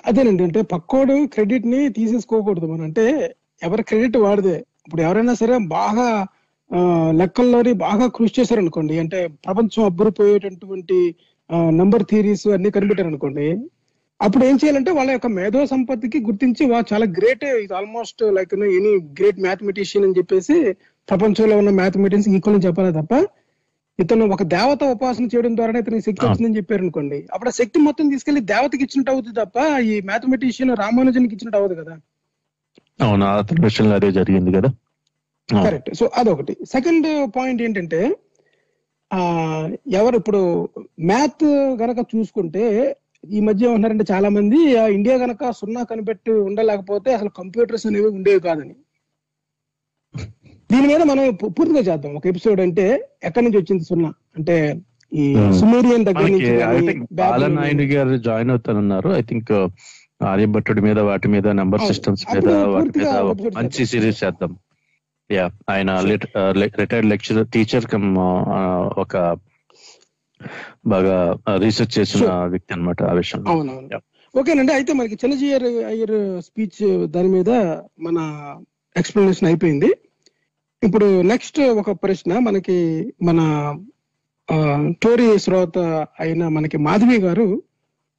[0.05, 0.43] అదేనండి.
[0.43, 2.81] అంటే పక్కోడు క్రెడిట్ని తీసేసుకోకూడదు మనం.
[2.81, 4.65] అంటే ఎవరి క్రెడిట్ వాడిదే.
[4.87, 6.27] ఇప్పుడు ఎవరైనా సరే బాగా
[7.11, 11.15] లెక్కల్లోని బాగా కృషి చేశారనుకోండి అంటే ప్రపంచం అబ్బురిపోయేటటువంటి
[11.53, 13.57] నంబర్ థియరీస్ అన్ని కనిపెట్టారు అనుకోండి
[14.21, 18.95] అప్పుడు ఏం చేయాలంటే వాళ్ళ యొక్క మేధో సంపత్తికి గుర్తించి వా చాలా గ్రేట్ ఇది almost like any
[19.21, 20.75] great mathematician అని చెప్పేసి
[21.07, 23.13] ప్రపంచంలో ఉన్న మ్యాథమెటిక్స్ ఈక్వల్ అని చెప్పాలి తప్ప
[23.99, 26.25] ఇతను ఒక దేవత ఉపాసన చేయడం ద్వారా ఇతనికి శక్తి.
[26.25, 27.17] వచ్చిందని చెప్పారు అనుకోండి.
[27.33, 29.57] అప్పుడు ఆ శక్తి మొత్తం తీసుకెళ్ళి దేవతకి ఇచ్చినట్టు అవుతుంది తప్ప
[29.91, 31.93] ఈ మ్యాథమెటిషియన్ రామానుజన్కి ఇచ్చినట్టు అవ్వదు కదా.
[32.99, 34.69] అవును అతని విషయంలో అదే జరిగింది కదా.
[35.49, 36.53] కరెక్ట్ సో అదొకటి.
[36.65, 38.01] సెకండ్ పాయింట్ ఏంటంటే
[39.11, 39.21] ఆ
[39.99, 40.41] ఎవరు ఇప్పుడు
[41.05, 41.45] మ్యాథ్
[41.81, 42.65] గనక చూసుకుంటే
[43.35, 48.39] ఈ మధ్య ఏమంటున్నారంటే చాలా మంది ఆ ఇండియా గనక సున్నా కనిపెట్టి ఉండలేకపోతే అసలు కంప్యూటర్స్ అనేవి ఉండేవి
[48.39, 48.75] కాదని.
[50.71, 52.85] దీని మీద మనం పూర్తిగా చేద్దాం ఒక ఎపిసోడ్ అంటే
[53.23, 54.55] ఎక్కడి నుంచి వచ్చింది సున్నా అంటే
[55.11, 55.47] ఈ Hmm.
[55.55, 56.51] సుమేరియన్ దగ్గర నుంచి
[57.19, 59.51] బాలనాయుడు గారు జాయిన్ అవుతానన్నారు ఐ థింక్
[60.25, 61.81] ఆర్యభట్టుడి మీద వాటి మీద నంబర్.
[61.87, 63.09] సిస్టమ్స్ మీద వాటి మీద
[63.57, 63.83] మంచి.
[63.91, 64.51] సిరీస్ చేద్దాం
[65.29, 65.91] యా ఆయన
[66.77, 68.07] రిటైర్డ్ లెక్చరర్ టీచర్ కమ్
[69.03, 69.13] ఒక
[70.87, 71.17] బాగా
[71.63, 72.23] రీసెర్చ్ చేసిన.
[72.53, 73.15] వ్యక్తి అన్నమాట ఆ
[73.91, 74.01] Yeah.
[74.33, 76.17] ఓకేనండి అయితే మనకి చిన్నజీయర్ అయ్యర్
[76.47, 76.81] స్పీచ్
[77.15, 77.49] దాని మీద
[78.01, 78.17] మన
[78.95, 79.89] ఎక్స్ప్లెనేషన్ అయిపోయింది
[80.83, 83.39] ఇప్పుడు నెక్స్ట్ ఒక ప్రశ్న మనకి మన
[85.03, 85.77] టోరీ శ్రోత
[86.19, 87.63] అయిన మనకి మాధవి గారు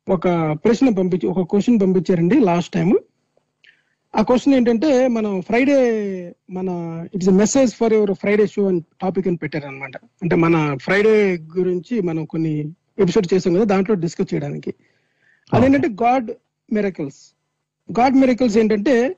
[0.09, 0.29] ఒక
[0.65, 2.99] ప్రశ్న పంపించి ఒక క్వశ్చన్ పంపించారండి లాస్ట్ టైం
[4.17, 5.77] ఆ క్వశ్చన్ ఏంటంటే మనం ఫ్రైడే
[6.51, 6.69] మన
[7.15, 12.25] it's message for your Friday show అని టాపిక్ అని పెట్టారనమాట అంటే మన ఫ్రైడే గురించి మనం
[12.25, 14.75] కొన్ని ఎపిసోడ్ చేసాం కదా దాంట్లో డిస్కస్ చేయడానికి.
[15.55, 16.31] అదేంటంటే గాడ్
[16.73, 17.37] మిరకల్స్
[18.01, 19.17] గాడ్ మిరకల్స్ ఏంటంటే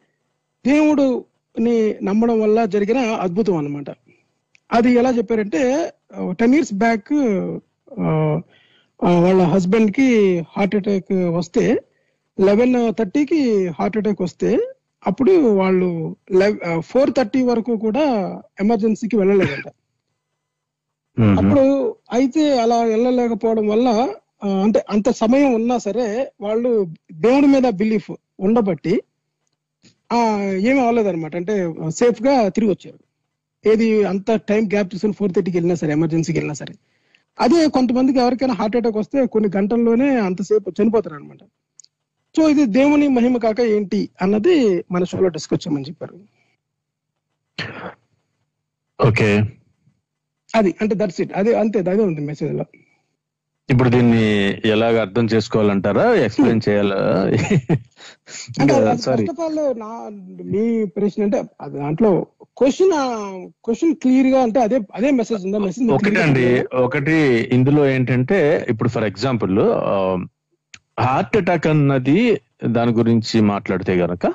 [1.54, 3.90] దేవుడుని నమ్మడం వల్ల జరిగిన అద్భుతం అన్నమాట
[4.70, 5.60] అది ఎలా చెప్పారంటే
[6.38, 7.10] టెన్ ఇయర్స్ బ్యాక్
[9.26, 10.08] వాళ్ళ హస్బెండ్కి
[10.54, 11.64] హార్ట్ అటాక్ వస్తే
[12.38, 13.40] లెవెన్ థర్టీకి
[13.78, 14.50] హార్ట్ అటాక్ వస్తే
[15.02, 15.88] అప్పుడు వాళ్ళు
[16.90, 18.04] ఫోర్ థర్టీ వరకు కూడా
[18.60, 19.66] ఎమర్జెన్సీకి వెళ్ళలేదంట.
[21.36, 21.64] అప్పుడు
[22.12, 23.88] అయితే అలా వెళ్ళలేకపోవడం వల్ల
[24.64, 26.06] అంటే అంత సమయం ఉన్నా సరే
[26.40, 26.70] వాళ్ళు
[27.20, 28.94] దేవుడి మీద బిలీఫ్ ఉండబట్టి
[30.68, 32.98] ఏమీ అవ్వలేదు అనమాట అంటే సేఫ్గా తిరిగి వచ్చారు.
[33.68, 36.74] ఏది అంత టైం గ్యాప్ తీసుకుని ఫోర్ థర్టీకి వెళ్ళినా సరే ఎమర్జెన్సీకి వెళ్ళినా సరే.
[37.40, 41.38] అదే కొంతమందికి ఎవరికైనా హార్ట్ అటాక్ వస్తే కొన్ని గంటల్లోనే అంతసేపు చనిపోతారు అనమాట
[42.36, 46.16] సో ఇది దేవుని మహిమ కాక ఏంటి అన్నది మన షోలో డిస్కస్ చేయమని చెప్పారు.
[49.00, 49.42] ఓకే.
[50.54, 52.64] అది అంటే దట్స్ ఇట్ అదే అంతే అదే ఉంది మెసేజ్లో.
[53.68, 54.24] ఇప్పుడు దీన్ని
[54.72, 56.04] ఎలాగ అర్థం చేసుకోవాలంటారా?
[56.24, 56.98] ఎక్స్ప్లెయిన్ చేయాలా?
[58.60, 59.24] అంటే సారీ.
[59.24, 59.90] ఫస్ట్ ఆఫ్ ఆల్ నా
[60.52, 60.64] మీ
[60.96, 61.38] ప్రశ్న అంటే
[61.76, 62.10] దాంట్లో
[62.60, 62.92] క్వశ్చన్
[63.66, 65.60] క్వశ్చన్ క్లియర్గా అంటే అదే అదే మెసేజ్ ఉందా?
[65.66, 66.46] మెసేజ్ ఒకటి అండి.
[66.86, 67.16] ఒకటి
[67.56, 68.40] ఇందులో ఏంటంటే
[68.70, 69.56] ఇప్పుడు ఫర్ ఎగ్జాంపుల్
[71.06, 72.18] హార్ట్ అటాక్ అన్నది
[72.76, 74.26] దాని గురించి మాట్లాడితే గనక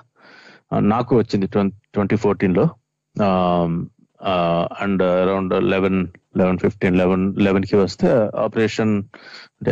[0.93, 1.47] నాకు వచ్చింది
[1.95, 2.65] ట్వంటీ ఫోర్టీన్లో
[4.83, 5.99] and around eleven
[6.35, 8.07] eleven fifteen eleven లెవెన్కి వస్తే
[8.43, 8.91] ఆపరేషన్
[9.59, 9.71] అంటే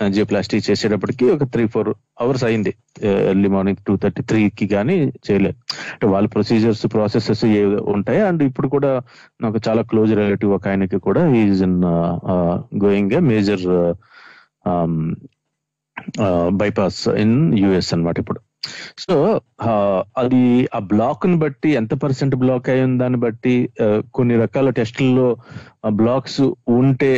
[0.00, 1.90] యాంజియో ప్లాస్టిక్ చేసేటప్పటికి ఒక త్రీ ఫోర్
[2.24, 2.72] అవర్స్ అయింది.
[3.30, 5.56] Early morning two thirty three కి కానీ చేయలేదు
[5.92, 7.64] అంటే వాళ్ళ ప్రొసీజర్స్ ప్రాసెసెస్ ఏ
[7.94, 8.20] ఉంటాయి?
[8.28, 8.92] అండ్ ఇప్పుడు కూడా
[9.44, 11.78] నాకు చాలా క్లోజ్ రిలేటివ్ ఒక ఆయనకి కూడా is in
[12.84, 13.66] going a major
[16.62, 18.40] bypass in US అన్నమాట ఇప్పుడు.
[18.98, 19.14] సో
[20.18, 23.54] అది ఆ బ్లాక్ని బట్టి ఎంత పర్సెంట్ బ్లాక్ అయి దాన్ని బట్టి
[24.14, 25.28] కొన్ని రకాల టెస్టుల్లో
[25.90, 27.12] బ్లాక్స్ ఉంటే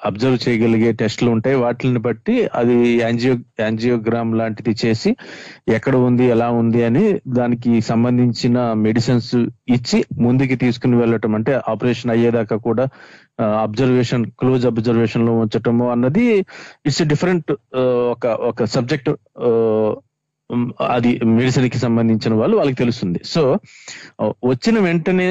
[0.00, 1.56] అబ్జర్వ్ చేయగలిగే టెస్టులు ఉంటాయి.
[1.56, 5.10] వాటిని బట్టి అది యాంజియో యాంజియోగ్రామ్ లాంటిది చేసి
[5.68, 9.34] ఎక్కడ ఉంది ఎలా ఉంది అని దానికి సంబంధించిన మెడిసిన్స్
[9.68, 11.34] ఇచ్చి ముందుకి తీసుకుని వెళ్ళటం.
[11.34, 12.86] అంటే ఆపరేషన్ అయ్యేదాకా కూడా
[13.66, 16.24] అబ్జర్వేషన్ క్లోజ్ అబ్జర్వేషన్లో ఉంచటము అన్నది
[16.86, 17.52] ఇట్స్ డిఫరెంట్
[18.14, 19.10] ఒక ఒక సబ్జెక్ట్
[20.88, 23.20] అది మెడిసిన్కి సంబంధించిన వాళ్ళు వాళ్ళకి తెలుస్తుంది.
[23.24, 23.42] సో
[24.22, 25.28] వచ్చిన వెంటనే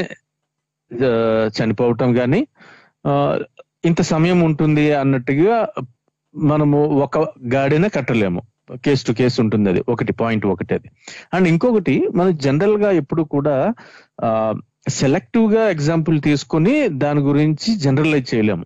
[1.47, 2.47] చనిపోవటం కానీ
[3.85, 5.67] ఇంత సమయం ఉంటుంది అన్నట్టుగా
[6.35, 7.17] మనము ఒక
[7.53, 8.41] గాడిన కట్టలేము.
[8.75, 9.83] కేసు టు కేసు ఉంటుంది అది.
[9.89, 10.89] ఒకటి పాయింట్ ఒకటి అది.
[11.33, 13.55] అండ్ ఇంకొకటి మనం జనరల్గా ఎప్పుడు కూడా
[14.89, 18.65] సెలెక్టివ్గా ఎగ్జాంపుల్ తీసుకొని దాని గురించి జనరలైజ్ చేయలేము.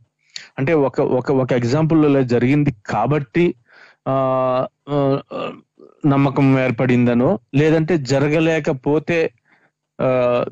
[0.57, 3.45] అంటే ఒక ఒక ఒక ఎగ్జాంపుల్ జరిగింది కాబట్టి
[4.07, 4.15] ఆ,
[6.05, 9.31] నమ్మకం ఏర్పడిందనో లేదంటే జరగలేకపోతే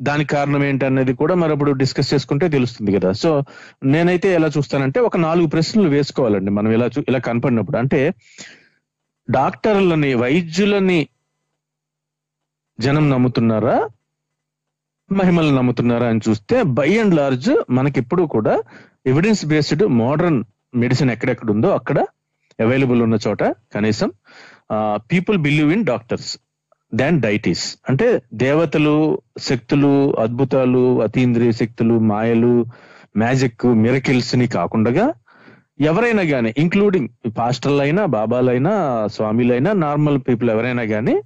[0.02, 3.12] దానికి కారణం ఏంటనేది కూడా మరి అప్పుడు డిస్కస్ చేసుకుంటే తెలుస్తుంది కదా.
[3.12, 3.44] సో
[3.84, 6.52] నేనైతే ఎలా చూస్తానంటే ఒక నాలుగు ప్రశ్నలు వేసుకోవాలండి.
[6.52, 7.78] మనం ఇలా చూ- ఇలా కనపడినప్పుడు.
[7.78, 8.14] అంటే
[9.32, 11.08] డాక్టర్లని వైద్యులని
[12.80, 13.90] జనం నమ్ముతున్నారా?
[15.12, 18.64] మహిమల్ని నమ్ముతున్నారా అని చూస్తే బై అండ్ లార్జ్ మనకిప్పుడు కూడా
[19.06, 20.44] ఎవిడెన్స్ బేస్డ్ మోడర్న్
[20.76, 22.00] మెడిసిన్ ఎక్కడెక్కడ ఉందో అక్కడ
[22.62, 24.12] అవైలబుల్ ఉన్న చోట కనీసం
[25.12, 26.38] people believe in doctors
[26.94, 32.66] than deities అంటే దేవతలు శక్తులు అద్భుతాలు అతీంద్రియ శక్తులు మాయలు
[33.18, 35.14] మ్యాజిక్ మిరకిల్స్ని కాకుండా
[35.82, 41.22] ఎవరైనా కానీ ఇంక్లూడింగ్ పాస్టర్లు అయినా బాబాలైనా స్వామిలైనా నార్మల్ పీపుల్ ఎవరైనా కానీ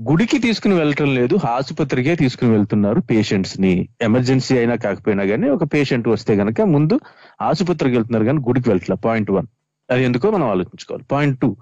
[0.00, 3.88] గుడికి తీసుకుని వెళ్ళటం లేదు ఆసుపత్రికే తీసుకుని వెళ్తున్నారు పేషెంట్స్ని.
[4.00, 7.00] ఎమర్జెన్సీ అయినా కాకపోయినా కానీ ఒక పేషెంట్ వస్తే గనక ముందు
[7.42, 8.96] ఆసుపత్రికి వెళ్తున్నారు కానీ గుడికి వెళ్ళట్లా.
[8.96, 9.46] పాయింట్ వన్
[9.90, 11.04] అది ఎందుకో మనం ఆలోచించుకోవాలి.
[11.04, 11.56] పాయింట్ టూ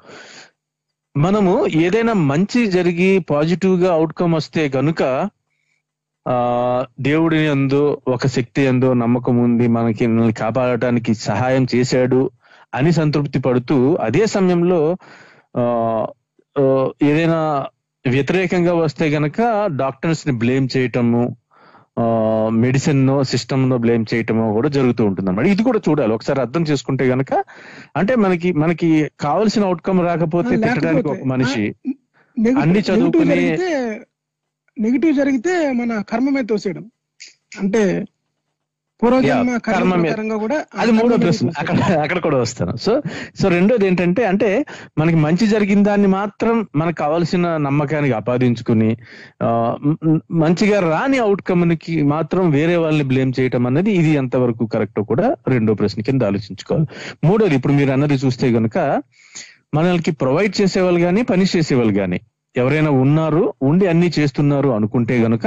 [1.16, 1.52] మనము
[1.84, 5.02] ఏదైనా మంచి జరిగి పాజిటివ్గా అవుట్కమ్ వస్తే గనుక
[6.26, 6.36] ఆ
[7.00, 7.80] దేవుడి ఎందు
[8.14, 10.06] ఒక శక్తి ఎందు నమ్మకం ఉంది మనకి
[10.40, 12.20] కాపాడటానికి సహాయం చేశాడు
[12.72, 14.80] అని సంతృప్తి పడుతూ అదే సమయంలో
[15.54, 15.64] ఆ
[16.56, 16.64] ఆ,
[17.08, 17.38] ఏదైనా
[18.04, 19.38] వ్యతిరేకంగా వస్తే గనక
[19.78, 21.22] డాక్టర్స్ని బ్లేమ్ చేయటము
[22.48, 26.12] మెడిసిన్ సిస్టమ్ నో బ్లేమ్ చేయటము కూడా జరుగుతూ ఉంటుంది అన్నమాట ఇది కూడా చూడాలి.
[26.12, 27.44] ఒకసారి అర్థం చేసుకుంటే గనక
[27.96, 31.74] అంటే మనకి మనకి కావలసిన అవుట్కమ్ రాకపోతే తిట్టడానికి ఒక మనిషి
[32.60, 33.58] అన్ని చదువుకుని-
[34.78, 36.90] నెగిటివ్ జరిగితే మన కర్మ మీద తోసేయడం.
[37.58, 38.04] అంటే
[39.02, 41.50] కూడా అది మూడో ప్రశ్న.
[41.58, 42.76] అక్కడ అక్కడ కూడా వస్తాను.
[42.76, 43.02] సో
[43.40, 44.64] సో రెండోది ఏంటంటే అంటే
[44.98, 48.96] మనకి మంచి జరిగిన దాన్ని మాత్రం మనకు కావాల్సిన నమ్మకానికి ఆపాదించుకుని
[50.30, 56.02] మంచిగా రాని అవుట్కమ్కి మాత్రం వేరే వాళ్ళని బ్లేమ్ చేయటం అన్నది ఇది ఎంతవరకు కరెక్ట్ కూడా రెండో ప్రశ్న
[56.02, 56.86] కింద ఆలోచించుకోవాలి.
[57.24, 58.78] మూడోది ఇప్పుడు మీరు అన్నది చూస్తే గనుక
[59.74, 62.20] మనల్కి ప్రొవైడ్ చేసేవాళ్ళు కానీ పని చేసేవాళ్ళు కానీ
[62.56, 65.46] ఎవరైనా ఉన్నారు ఉండి అన్ని చేస్తున్నారు అనుకుంటే గనుక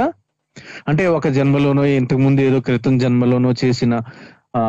[0.88, 3.94] అంటే ఒక జన్మలోనో ఇంతకు ముందు ఏదో క్రితం జన్మలోనో చేసిన
[4.56, 4.62] ఆ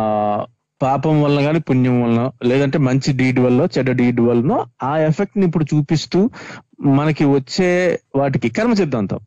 [0.82, 5.66] పాపం వల్ల కానీ పుణ్యం వల్ల లేదంటే మంచి డీడ్ వల్ల చెడ్డ డీడ్ వలన ఆ ఎఫెక్ట్ని ఇప్పుడు
[5.74, 6.20] చూపిస్తూ
[7.00, 9.20] మనకి వచ్చే వాటికి కర్మ సిద్ధాంతం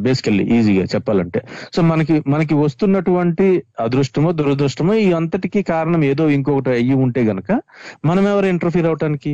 [0.00, 1.40] బేసికల్లీ ఈజీగా చెప్పాలంటే.
[1.72, 3.46] సో మనకి మనకి వస్తున్నటువంటి
[3.80, 7.50] అదృష్టమో దురదృష్టమో ఈ అంతటికి కారణం ఏదో ఇంకొకటి అయ్యి ఉంటే గనక
[8.04, 9.32] మనం ఎవరు ఇంటర్ఫీర్ అవటానికి?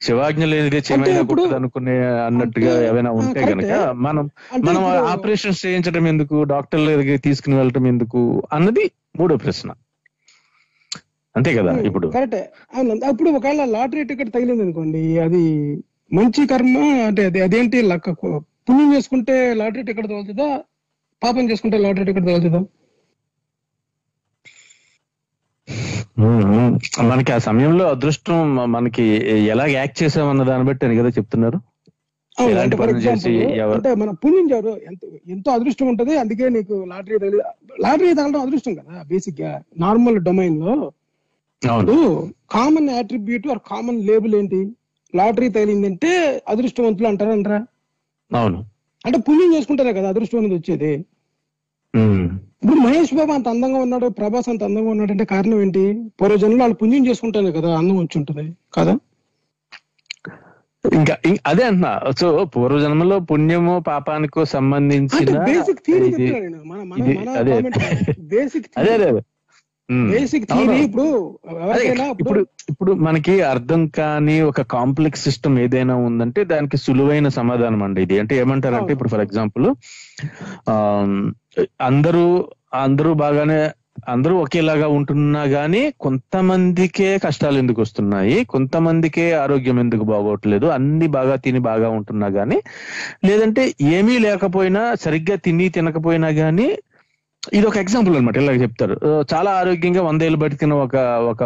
[0.00, 3.92] శివాజ్ఞ ఇప్పుడు- గుర్తు అనుకునే అన్నట్టుగా ఏమైనా ఉంటే గనక.
[3.96, 4.30] మనం
[4.64, 6.42] మనం ఆపరేషన్స్ చేయించడం ఎందుకు?
[6.42, 8.42] డాక్టర్ల దగ్గరికి తీసుకుని వెళ్ళటం ఎందుకు?
[8.52, 9.70] అన్నది మూడో ప్రశ్న.
[11.36, 12.08] అంతే కదా ఇప్పుడు.
[12.08, 12.50] కరెక్టే.
[13.08, 15.44] అప్పుడు ఒకవేళ లాటరీ టికెట్ తగిలింది అనుకోండి అది
[16.12, 20.60] మంచి కర్మ అంటే అది అదేంటి లక్క పుణ్యం చేసుకుంటే లాటరీ టికెట్ తగులుతుందా?
[21.22, 22.60] పాపం చేసుకుంటే లాటరీ టికెట్ తగులుతుందా?
[27.02, 28.38] మనకి ఆ సమయంలో అదృష్టం
[28.70, 29.04] మనకి
[29.46, 31.58] ఎలా యాక్ట్ చేసామన్న దాన్ని బట్టి అని కదా చెప్తున్నారు?
[33.74, 37.42] అంటే మన పుణ్యం చేరు ఎంత ఎంతో అదృష్టం ఉంటది అందుకే నీకు లాటరీ తగిలి
[37.80, 40.74] లాటరీ తగలడం అదృష్టం కదా బేసిక్గా నార్మల్ డొమైన్లో.
[41.62, 41.94] అవును.
[42.50, 44.60] Common attribute or common label ఏంటి?
[45.14, 46.12] లాటరీ తగిలిందంటే
[46.48, 47.60] అదృష్టవంతులు అంటారా అంటారా
[48.30, 48.58] అవును.
[49.04, 50.92] అంటే పుణ్యం చేసుకుంటారే కదా అదృష్టం అనేది వచ్చేది.
[52.62, 55.82] ఇప్పుడు మహేష్ బాబు అంత అందంగా ఉన్నాడు ప్రభాస్ అంత అందంగా ఉన్నాడు అంటే కారణం ఏంటి
[56.18, 58.44] పూర్వజన్మలో వాళ్ళు పుణ్యం చేసుకుంటానే కదా అందం వచ్చి ఉంటది
[58.74, 58.94] కదా
[60.84, 61.14] ఇంకా
[61.46, 61.90] అదే అంటున్నా
[62.20, 66.10] సో పూర్వజన్మలో పుణ్యము పాపానికో అంటే సంబంధించిన బేసిక్ థియరీ
[67.40, 67.56] అదే.
[68.30, 69.08] బేసిక్ అదే అదే.
[70.08, 70.44] బేసిక్.
[70.48, 70.78] థియరీ
[72.14, 72.40] ఇప్పుడు
[72.70, 78.34] ఇప్పుడు మనకి అర్థం కాని ఒక కాంప్లెక్స్ సిస్టమ్ ఏదైనా ఉందంటే దానికి సులువైన సమాధానం అండి ఇది అంటే
[78.42, 78.92] ఏమంటారంటే.
[78.96, 79.66] ఇప్పుడు ఫర్ ఎగ్జాంపుల్
[81.82, 82.24] అందరూ
[82.76, 83.60] అందరూ బాగానే
[84.08, 88.36] అందరూ ఒకేలాగా ఉంటున్నా గానీ కొంతమందికే కష్టాలు ఎందుకు వస్తున్నాయి?
[88.44, 90.66] కొంతమందికే ఆరోగ్యం ఎందుకు బాగోట్లేదు?
[90.68, 92.58] అన్ని బాగా తిని బాగా ఉంటున్నా గానీ
[93.24, 93.62] లేదంటే
[93.96, 96.68] ఏమీ లేకపోయినా సరిగ్గా తిని తినకపోయినా గానీ
[97.52, 98.94] ఇది ఒక ఎగ్జాంపుల్ అనమాట ఇలాగ చెప్తారు.
[99.32, 100.96] చాలా ఆరోగ్యంగా వందేళ్ళు బతికిన ఒక
[101.32, 101.42] ఒక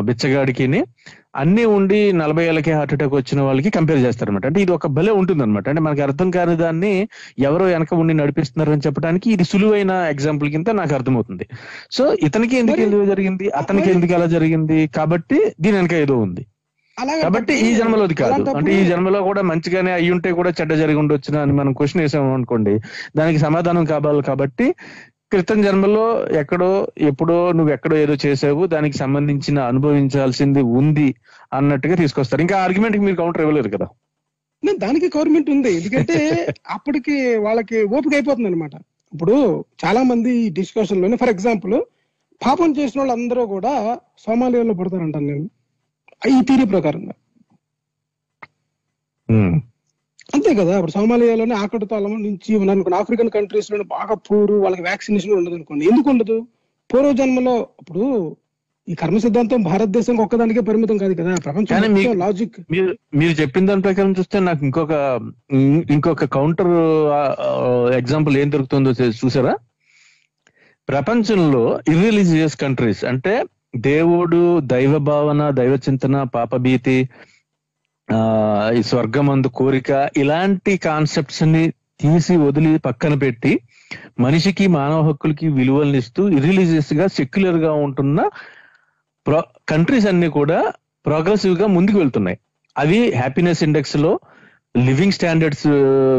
[0.00, 0.80] బిచ్చగాడికిని
[1.42, 5.42] అన్ని ఉండి నలభై ఏళ్ళకి హార్ట్ అటాక్ వచ్చిన వాళ్ళకి కంపేర్ చేస్తారనమాట అంటే ఇది ఒక భలే ఉంటుంది
[5.46, 6.92] అనమాట అంటే మనకి అర్థం కాని దాన్ని
[7.48, 11.46] ఎవరో వెనక ఉండి నడిపిస్తున్నారు అని చెప్పడానికి ఇది సులువైన ఎగ్జాంపుల్ కింద నాకు అర్థమవుతుంది.
[11.96, 13.48] సో ఇతనికి ఎందుకు ఎందుకు జరిగింది?
[13.60, 14.78] అతనికి ఎందుకు అలా జరిగింది?
[14.98, 16.44] కాబట్టి దీని వెనక ఏదో ఉంది.
[17.24, 18.42] కాబట్టి ఈ జన్మలోది కాదు.
[18.58, 22.30] అంటే ఈ జన్మలో కూడా మంచిగానే అయ్యి ఉంటే కూడా చెడ్డ జరిగి ఉండొచ్చునా అని మనం క్వశ్చన్ వేసాము
[22.36, 22.74] అనుకోండి
[23.18, 24.66] దానికి సమాధానం కావాలి కాబట్టి
[25.32, 26.68] క్రితం జన్మలో ఎక్కడో
[26.98, 31.08] ఎప్పుడో నువ్వు ఎక్కడో ఏదో చేసావు దానికి సంబంధించిన అనుభవించాల్సింది ఉంది
[31.52, 32.42] అన్నట్టుగా తీసుకొస్తారు.
[32.42, 33.86] ఇంకా ఆర్గ్యుమెంట్ మీరు కౌంటర్ ఇవ్వలేరు కదా.
[34.62, 35.76] నేను దానికి గవర్నమెంట్ ఉంది.
[35.76, 36.16] ఎందుకంటే
[36.68, 38.74] అప్పటికి వాళ్ళకి ఓపిక అయిపోతుంది అనమాట
[39.12, 39.36] ఇప్పుడు
[39.84, 41.76] చాలా మంది డిస్కషన్లోనే ఫర్ ఎగ్జాంపుల్
[42.40, 43.74] పాపం చేసిన వాళ్ళందరూ కూడా
[44.18, 45.46] సోమాలియాలో పడతారంటాను నేను.
[46.28, 47.14] ఈ థీరీ ప్రకారంగా.
[49.28, 49.56] ఉమ్.
[50.28, 50.72] అంతే కదా.
[50.78, 55.84] ఇప్పుడు సోమాలియాలోనే ఆకటి తాళం నుంచి ఉన్నారనుకోండి ఆఫ్రికన్ కంట్రీస్లో బాగా పూరు వాళ్ళకి వ్యాక్సినేషన్ ఉండదు అనుకోండి.
[55.90, 56.36] ఎందుకు ఉండదు?
[56.90, 58.04] పూర్వ జన్మలో ఇప్పుడు
[58.88, 61.32] ఈ కర్మ సిద్ధాంతం భారతదేశం ఒక్కదానికే పరిమితం కాదు కదా.
[61.46, 64.92] ప్రపంచం లాజిక్ మీరు మీరు చెప్పిన దాని ప్రకారం చూస్తే నాకు ఇంకొక
[65.94, 66.74] ఇంకొక కౌంటర్
[68.00, 69.54] ఎగ్జాంపుల్ ఏం దొరుకుతుందో చూసారా?
[70.88, 71.62] ప్రపంచంలో
[71.92, 73.34] ఇర్రిలీజియస్ కంట్రీస్ అంటే
[73.88, 74.40] దేవుడు
[74.72, 76.98] దైవ భావన దైవ చింతన పాపభీతి
[78.78, 81.62] ఈ స్వర్గమందు కోరిక ఇలాంటి కాన్సెప్ట్స్ని
[82.00, 83.52] తీసి వదిలి పక్కన పెట్టి
[84.20, 88.20] మనిషికి మానవ హక్కులకి విలువలను ఇస్తూ ఇర్రిలీజియస్గా సెక్యులర్గా ఉంటున్న
[89.26, 90.58] ప్రో కంట్రీస్ అన్ని కూడా
[91.06, 92.38] ప్రోగ్రెసివ్గా ముందుకు వెళ్తున్నాయి.
[92.78, 94.20] అవి హ్యాపీనెస్ ఇండెక్స్లో
[94.76, 95.66] లివింగ్ స్టాండర్డ్స్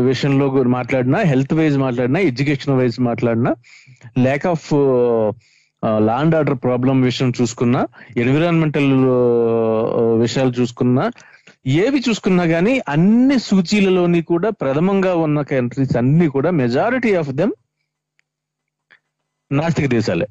[0.06, 3.52] విషయంలో మాట్లాడినా హెల్త్ వైజ్ మాట్లాడినా ఎడ్యుకేషన్ వైజ్ మాట్లాడినా
[4.20, 4.68] lack of
[6.00, 7.82] land order problem విషయం చూసుకున్నా
[8.18, 8.92] ఎన్విరాన్మెంటల్
[10.20, 11.04] విషయాలు చూసుకున్నా
[11.68, 17.51] ఏవి చూసుకున్నా గానీ అన్ని సూచీలలోని కూడా ప్రథమంగా ఉన్న కంట్రీస్ అన్ని కూడా మెజారిటీ ఆఫ్ దెమ్
[19.51, 20.28] నాస్తిక దేశాలే.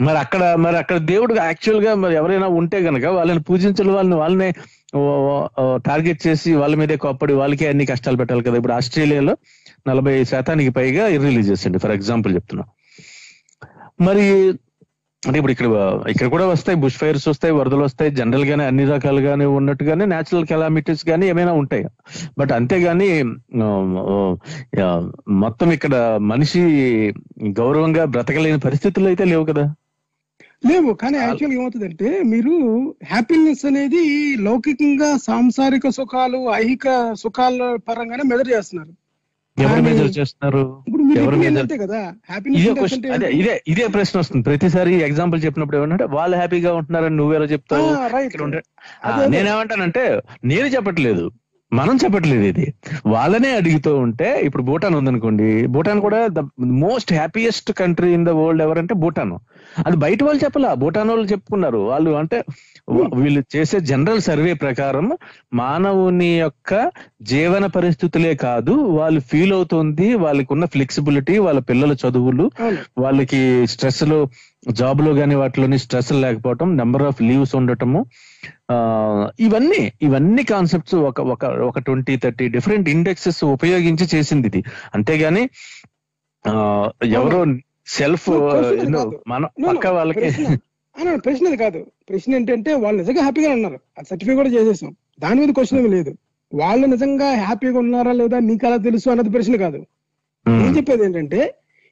[0.00, 4.52] మరి అక్కడ మరి అక్కడ దేవుడు యాక్చువల్గా మరి ఎవరైనా ఉంటే గనక వాళ్ళని పూజించాలి వాళ్ళని వాళ్ళనే
[5.86, 8.56] టార్గెట్ చేసి వాళ్ళ మీదే కోప్పడి వాళ్ళకే అన్ని కష్టాలు పెట్టాలి కదా.
[8.56, 9.36] ఇప్పుడు ఆస్ట్రేలియాలో
[9.88, 11.78] నలభై శాతానికి పైగా ఇర్రిలీజియస్ అండి.
[11.78, 12.64] ఫర్ ఎగ్జాంపుల్ చెప్తున్నా.
[14.00, 14.54] మరి
[15.22, 15.66] అంటే ఇప్పుడు ఇక్కడ
[16.10, 21.02] ఇక్కడ కూడా వస్తాయి బుష్ ఫైర్స్ వస్తాయి వరదలు వస్తాయి జనరల్ గానే అన్ని రకాలుగానే ఉన్నట్టుగానే నేచురల్ కెలామిటీస్
[21.08, 21.84] గానీ ఏమైనా ఉంటాయి.
[22.38, 23.08] బట్ అంతేగాని
[25.42, 25.94] మొత్తం ఇక్కడ
[26.30, 26.62] మనిషి
[27.60, 29.64] గౌరవంగా బ్రతకలేని పరిస్థితులు అయితే లేవు కదా.
[30.70, 32.54] లేవు కానీ యాక్చువల్ ఏమవుతుందంటే మీరు
[33.10, 34.02] హ్యాపీనెస్ అనేది
[34.46, 38.92] లౌకికంగా సాంసారిక సుఖాలు ఐహిక సుఖాల పరంగానే మెజర్ చేస్తున్నారు.
[39.60, 40.62] ఎవరు మెజర్ చేస్తున్నారు
[41.16, 41.36] ఎవరు
[41.82, 42.00] కదా?
[43.16, 44.44] ఇదే ఇదే ఇదే ప్రశ్న వస్తుంది.
[44.44, 47.86] ప్రతిసారి ఎగ్జాంపుల్ చెప్పినప్పుడు ఏమంటే వాళ్ళు హ్యాపీగా ఉంటున్నారని నువ్వెలా చెప్తావు?
[49.04, 49.26] అదే.
[49.28, 50.04] నేనేమంటానంటే
[50.44, 51.24] నేను చెప్పట్లేదు.
[51.72, 52.64] మనం చెప్పట్లేదు ఇది.
[53.06, 56.40] వాళ్ళనే అడుగుతూ ఉంటే ఇప్పుడు భూటాన్ ఉందనుకోండి భూటాన్ కూడా the
[56.80, 59.34] most happiest country in the world ఎవరంటే భూటాన్.
[59.86, 61.78] అది బయట వాళ్ళు చెప్పలా భూటాన్ వాళ్ళు చెప్పుకున్నారు.
[61.86, 62.38] వాళ్ళు అంటే
[62.88, 65.06] వా- వీళ్ళు చేసే జనరల్ సర్వే ప్రకారం
[65.52, 66.72] మానవుని యొక్క
[67.22, 72.46] జీవన పరిస్థితులే కాదు వాళ్ళు ఫీల్ అవుతుంది వాళ్ళకి ఉన్న ఫ్లెక్సిబిలిటీ వాళ్ళ పిల్లల చదువులు.
[72.98, 74.18] వాళ్ళకి స్ట్రెస్లో
[74.72, 78.00] జాబ్లో కానీ వాటిలోని స్ట్రెస్ లేకపోవటం నెంబర్ ఆఫ్ లీవ్స్ ఉండటము
[78.70, 78.76] ఆ,
[79.40, 84.60] ఇవన్నీ ఇవన్నీ కాన్సెప్ట్స్ ఒక ఒక ఒక ట్వంటీ థర్టీ డిఫరెంట్ ఇండెక్సెస్ ఉపయోగించి చేసింది ఇది.
[84.94, 85.42] అంతేగాని
[86.44, 86.52] ఆ,
[87.04, 87.40] ఎవరో
[87.96, 88.30] సెల్ఫ్.
[89.32, 90.20] మన పక్క వాళ్ళకి
[91.24, 91.80] ప్రశ్న అది కాదు.
[92.08, 93.78] ప్రశ్న ఏంటంటే వాళ్ళు నిజంగా హ్యాపీగా ఉన్నారు.
[93.98, 94.90] అది సర్టిఫికేట్ కూడా చేసేసాం.
[95.22, 96.12] దాని మీద క్వశ్చన్ ఏమీ లేదు.
[96.52, 99.80] వాళ్ళు నిజంగా హ్యాపీగా ఉన్నారా లేదా నీకు అలా తెలుసు అన్నది ప్రశ్న కాదు.
[100.46, 101.40] నేను చెప్పేది ఏంటంటే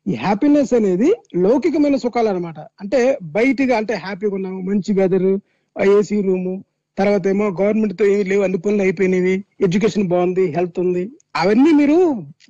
[0.06, 5.28] ఈ హ్యాపీనెస్ అనేది లౌకికమైన సుఖాలు అనమాట అంటే బయటిగా అంటే హ్యాపీగా ఉన్నాము మంచి వెదర్
[5.76, 6.54] ఏసీ రూము
[6.98, 11.04] తర్వాత ఏమో గవర్నమెంట్తో ఏమి లేవు అన్ని పనులు అయిపోయినవి ఎడ్యుకేషన్ బాగుంది హెల్త్ ఉంది.
[11.36, 11.98] అవన్నీ మీరు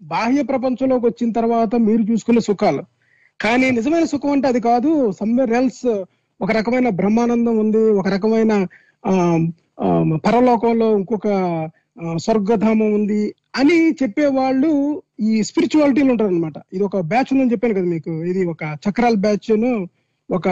[0.03, 2.82] బాహ్య ప్రపంచంలోకి వచ్చిన తర్వాత మీరు చూసుకునే సుఖాలు.
[3.41, 4.91] కానీ నిజమైన సుఖం అంటే అది కాదు.
[5.20, 5.84] సమ్వేర్ ఎల్స్
[6.41, 7.82] ఒక రకమైన బ్రహ్మానందం ఉంది.
[8.01, 8.53] ఒక రకమైన
[10.26, 11.28] పరలోకంలో ఇంకొక
[12.24, 13.22] స్వర్గధామం ఉంది
[13.61, 14.70] అని చెప్పే వాళ్ళు
[15.30, 18.12] ఈ స్పిరిచువాలిటీలో ఉంటారు అనమాట ఇది ఒక బ్యాచ్ ఉందని చెప్పాను కదా మీకు.
[18.32, 19.49] ఇది ఒక చక్రాల బ్యాచ్
[20.28, 20.47] ఒక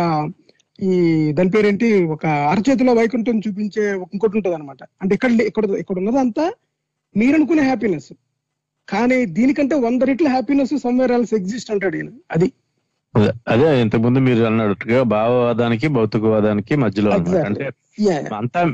[0.78, 0.92] ఈ
[1.36, 1.88] దాని పేరేంటి?
[2.14, 3.84] ఒక అరచేతిలో వైకుంఠం చూపించే
[4.14, 6.44] ఇంకోటి ఉంటుంది అనమాట అంటే ఇక్కడ ఇక్కడ ఇక్కడ ఉన్నదంతా
[7.14, 8.10] మీరనుకునే హ్యాపీనెస్
[8.88, 12.10] కానీ దీనికంటే వంద రెట్ల హ్యాపీనెస్ సమ్వేర్ ఎల్స్ ఎగ్జిస్ట్ అంటాడు ఈయన.
[12.34, 12.48] అది.
[13.48, 17.10] అదే- ఇంతకుముందు మీరు అన్నట్టుగా భావవాదానికి భౌతికవాదానికి మధ్యలో.
[17.44, 17.70] అంటే.
[18.36, 18.64] అంతా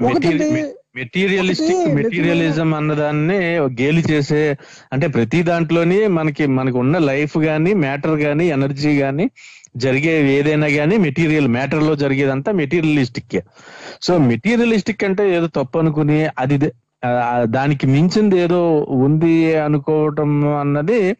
[0.96, 4.56] మెటీరియలిస్టిక్ మెటీరియలిజం అన్నదాన్ని గేలి చేసే
[4.92, 9.30] అంటే ప్రతి దాంట్లోని మనకి మనకు ఉన్న లైఫ్ గానీ మ్యాటర్ గానీ ఎనర్జీ గానీ
[9.76, 13.44] జరిగే ఏదైనా గానీ మెటీరియల్ మ్యాటర్లో జరిగేదంతా మెటీరియలిస్టిక్
[14.02, 16.72] సో మెటీరియలిస్టిక్ అంటే ఏదో తప్పు అనుకుని అది
[17.44, 21.16] దానికి మించింది ఏదో ఉంది అనుకోవటం అన్నది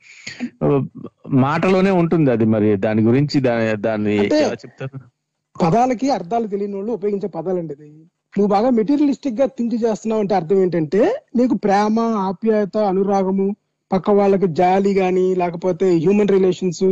[1.28, 2.76] మాటలోనే ఉంటుంది అది మరి.
[2.76, 4.98] దాని గురించి దా- దాన్ని చెప్తారు?
[5.62, 7.88] పదాలకి అర్థాలు తెలియని వాళ్ళు ఉపయోగించే పదాలండి ఇది.
[8.38, 13.56] నువ్వు బాగా మెటీరియలిస్టిక్గా థింక్ చేస్తున్నావు అంటే అర్థం ఏంటంటే నీకు ప్రేమ ఆప్యాయత అనురాగము
[13.92, 16.84] పక్క వాళ్ళకి జాలి గాని లేకపోతే హ్యూమన్ రిలేషన్స్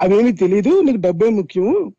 [0.00, 1.92] అవేమీ తెలియదు నీకు డబ్బే ముఖ్యం.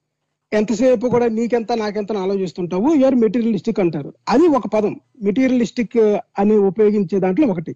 [0.53, 4.13] ఎంతసేపు కూడా నీకెంత నాకెంత ఆలోచిస్తుంటావు యూఆర్ మెటీరియలిస్టిక్ అంటారు.
[4.29, 4.99] అది ఒక పదం.
[5.23, 5.97] మెటీరియలిస్టిక్
[6.39, 7.75] అని ఉపయోగించే దాంట్లో ఒకటి.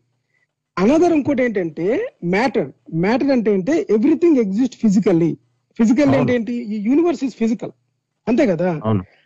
[0.80, 3.88] అనదర్ ఇంకోటి ఏంటంటే మ్యాటర్ మ్యాటర్ అంటే ఏంటి?
[3.90, 5.38] Everything exist physically
[5.78, 6.16] physical.
[6.16, 6.54] అంటే ఏంటి?
[6.54, 7.72] ఈ యూనివర్స్ ఇస్ ఫిజికల్
[8.28, 8.82] అంతే కదా?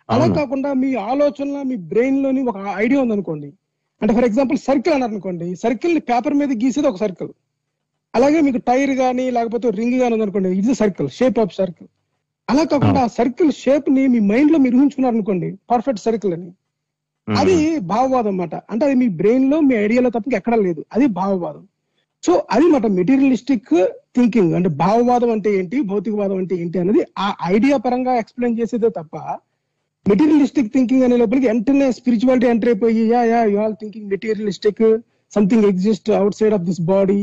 [0.09, 3.53] అలా కాకుండా మీ ఆలోచనలో మీ బ్రెయిన్లోని ఒక ఐడియా ఉందనుకోండి.
[4.01, 7.29] అంటే ఫర్ ఎగ్జాంపుల్ సర్కిల్ అన్నారు అనుకోండి సర్కిల్ని పేపర్ మీద గీసేది ఒక సర్కిల్
[8.15, 10.49] అలాగే మీకు టైర్ గానీ లేకపోతే రింగ్ గానీ ఉందనుకోండి.
[10.49, 11.87] ఇది సర్కిల్ షేప్ ఆఫ్ సర్కిల్
[12.51, 13.11] అలా కాకుండా ఆ.
[13.15, 16.49] సర్కిల్ షేప్ని మీ మైండ్లో మీరు ఊహించుకున్నారు అనుకోండి పర్ఫెక్ట్ సర్కిల్ అని
[17.27, 17.55] అది
[17.89, 18.55] భావవాదం అన్నమాట.
[18.71, 20.81] అంటే అది మీ బ్రెయిన్లో మీ ఐడియాలో తప్ప ఎక్కడా లేదు.
[20.95, 21.63] అది భావవాదం.
[22.23, 23.69] సో అది మాట మెటీరియలిస్టిక్
[24.15, 29.15] థింకింగ్ అంటే భావవాదం అంటే ఏంటి భౌతికవాదం అంటే ఏంటి అనేది ఆ ఐడియా పరంగా ఎక్స్ప్లెయిన్ చేసేదే తప్ప
[30.05, 34.83] మెటీరియలిస్టిక్ థింకింగ్ అనే లోపలికి వెంటనే స్పిరిచువాలిటీ ఎంటర్ అయిపోయి yeah yeah you all thinking materialistic
[35.33, 37.19] something exist outside of this body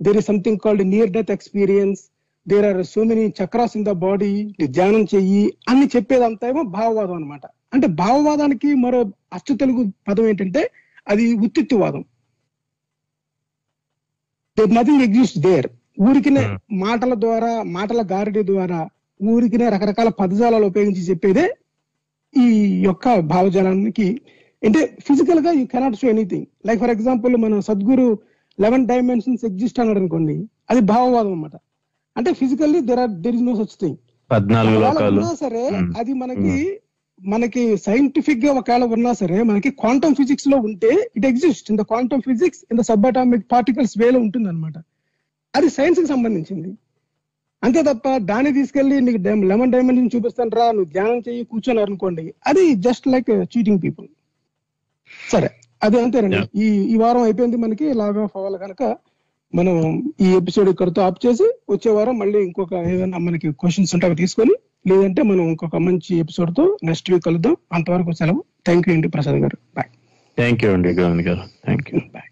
[0.00, 2.02] there is something called near death experience
[2.48, 7.40] there are so many chakras in the body ధ్యానం చెయ్యి అని చెప్పేదంతా ఏమో భావవాదం అన్నమాట.
[7.74, 9.00] అంటే భావవాదానికి మరో
[9.34, 10.70] అచ్చ తెలుగు పదం ఏంటంటే
[11.08, 12.04] అది ఉత్తిత్తువాదం.
[14.72, 15.66] నథింగ్ ఎగ్జిస్ట్ దేర్
[16.00, 16.58] ఊరికినే Hmm.
[16.72, 18.88] మాటల ద్వారా మాటల గారిడి ద్వారా
[19.22, 21.54] ఊరికినే రకరకాల పదజాలాలు ఉపయోగించి చెప్పేదే
[22.36, 22.46] ఈ
[22.84, 24.20] యొక్క భావజాలానికి.
[24.64, 28.18] అంటే ఫిజికల్గా you cannot show anything like for example మన సద్గురు
[28.60, 31.56] లెవెన్ డైమెన్షన్స్ ఎగ్జిస్ట్ అన్నాడు అనుకోండి అది భావవాదం అన్నమాట.
[32.16, 33.98] అంటే physically there are there is no such thing
[34.30, 35.18] పద్నాలుగు ఒకవేళ లోకాలు.
[35.18, 35.90] ఉన్నా సరే మ్మ్.
[36.00, 36.54] అది మనకి
[37.20, 42.62] మనకి సైంటిఫిక్గా ఒకవేళ ఉన్నా సరే మనకి క్వాంటమ్ ఫిజిక్స్లో ఉంటే it exist in the quantum physics
[42.70, 44.76] in the subatomic particles వేలో ఉంటుంది అనమాట
[45.54, 46.70] అది సైన్స్కి సంబంధించింది.
[47.62, 49.18] అంతే తప్ప దాన్ని తీసుకెళ్ళి నీకు
[49.50, 52.24] లెమన్ డైమెన్షన్ చూపిస్తాను రా నువ్వు ధ్యానం చెయ్యి కూర్చొని అనుకోండి.
[52.46, 54.06] అది జస్ట్ లైక్ చీటింగ్ పీపుల్
[55.30, 55.50] సరే
[55.82, 56.40] అది అంతేనండి.
[56.56, 58.82] ఈ ఈ వారం అయిపోయింది మనకి లాగ్ ఆఫ్ అవ్వాలి కనుక.
[59.54, 64.16] మనం ఈ ఎపిసోడ్ ఇక్కడతో ఆఫ్ చేసి వచ్చే వారం మళ్ళీ ఇంకొక ఏదైనా మనకి క్వశ్చన్స్ ఉంటే అవి
[64.16, 64.54] తీసుకొని
[64.86, 67.56] లేదంటే మనం ఇంకొక మంచి ఎపిసోడ్తో నెక్స్ట్ వీక్ కలుద్దాం.
[67.72, 68.44] అంతవరకు సెలవు.
[68.66, 69.58] థ్యాంక్ యూ అండి ప్రసాద్ గారు.
[69.76, 69.90] బాయ్
[70.38, 71.42] థ్యాంక్ యూ అండి గారు.
[71.64, 72.29] Thank you bye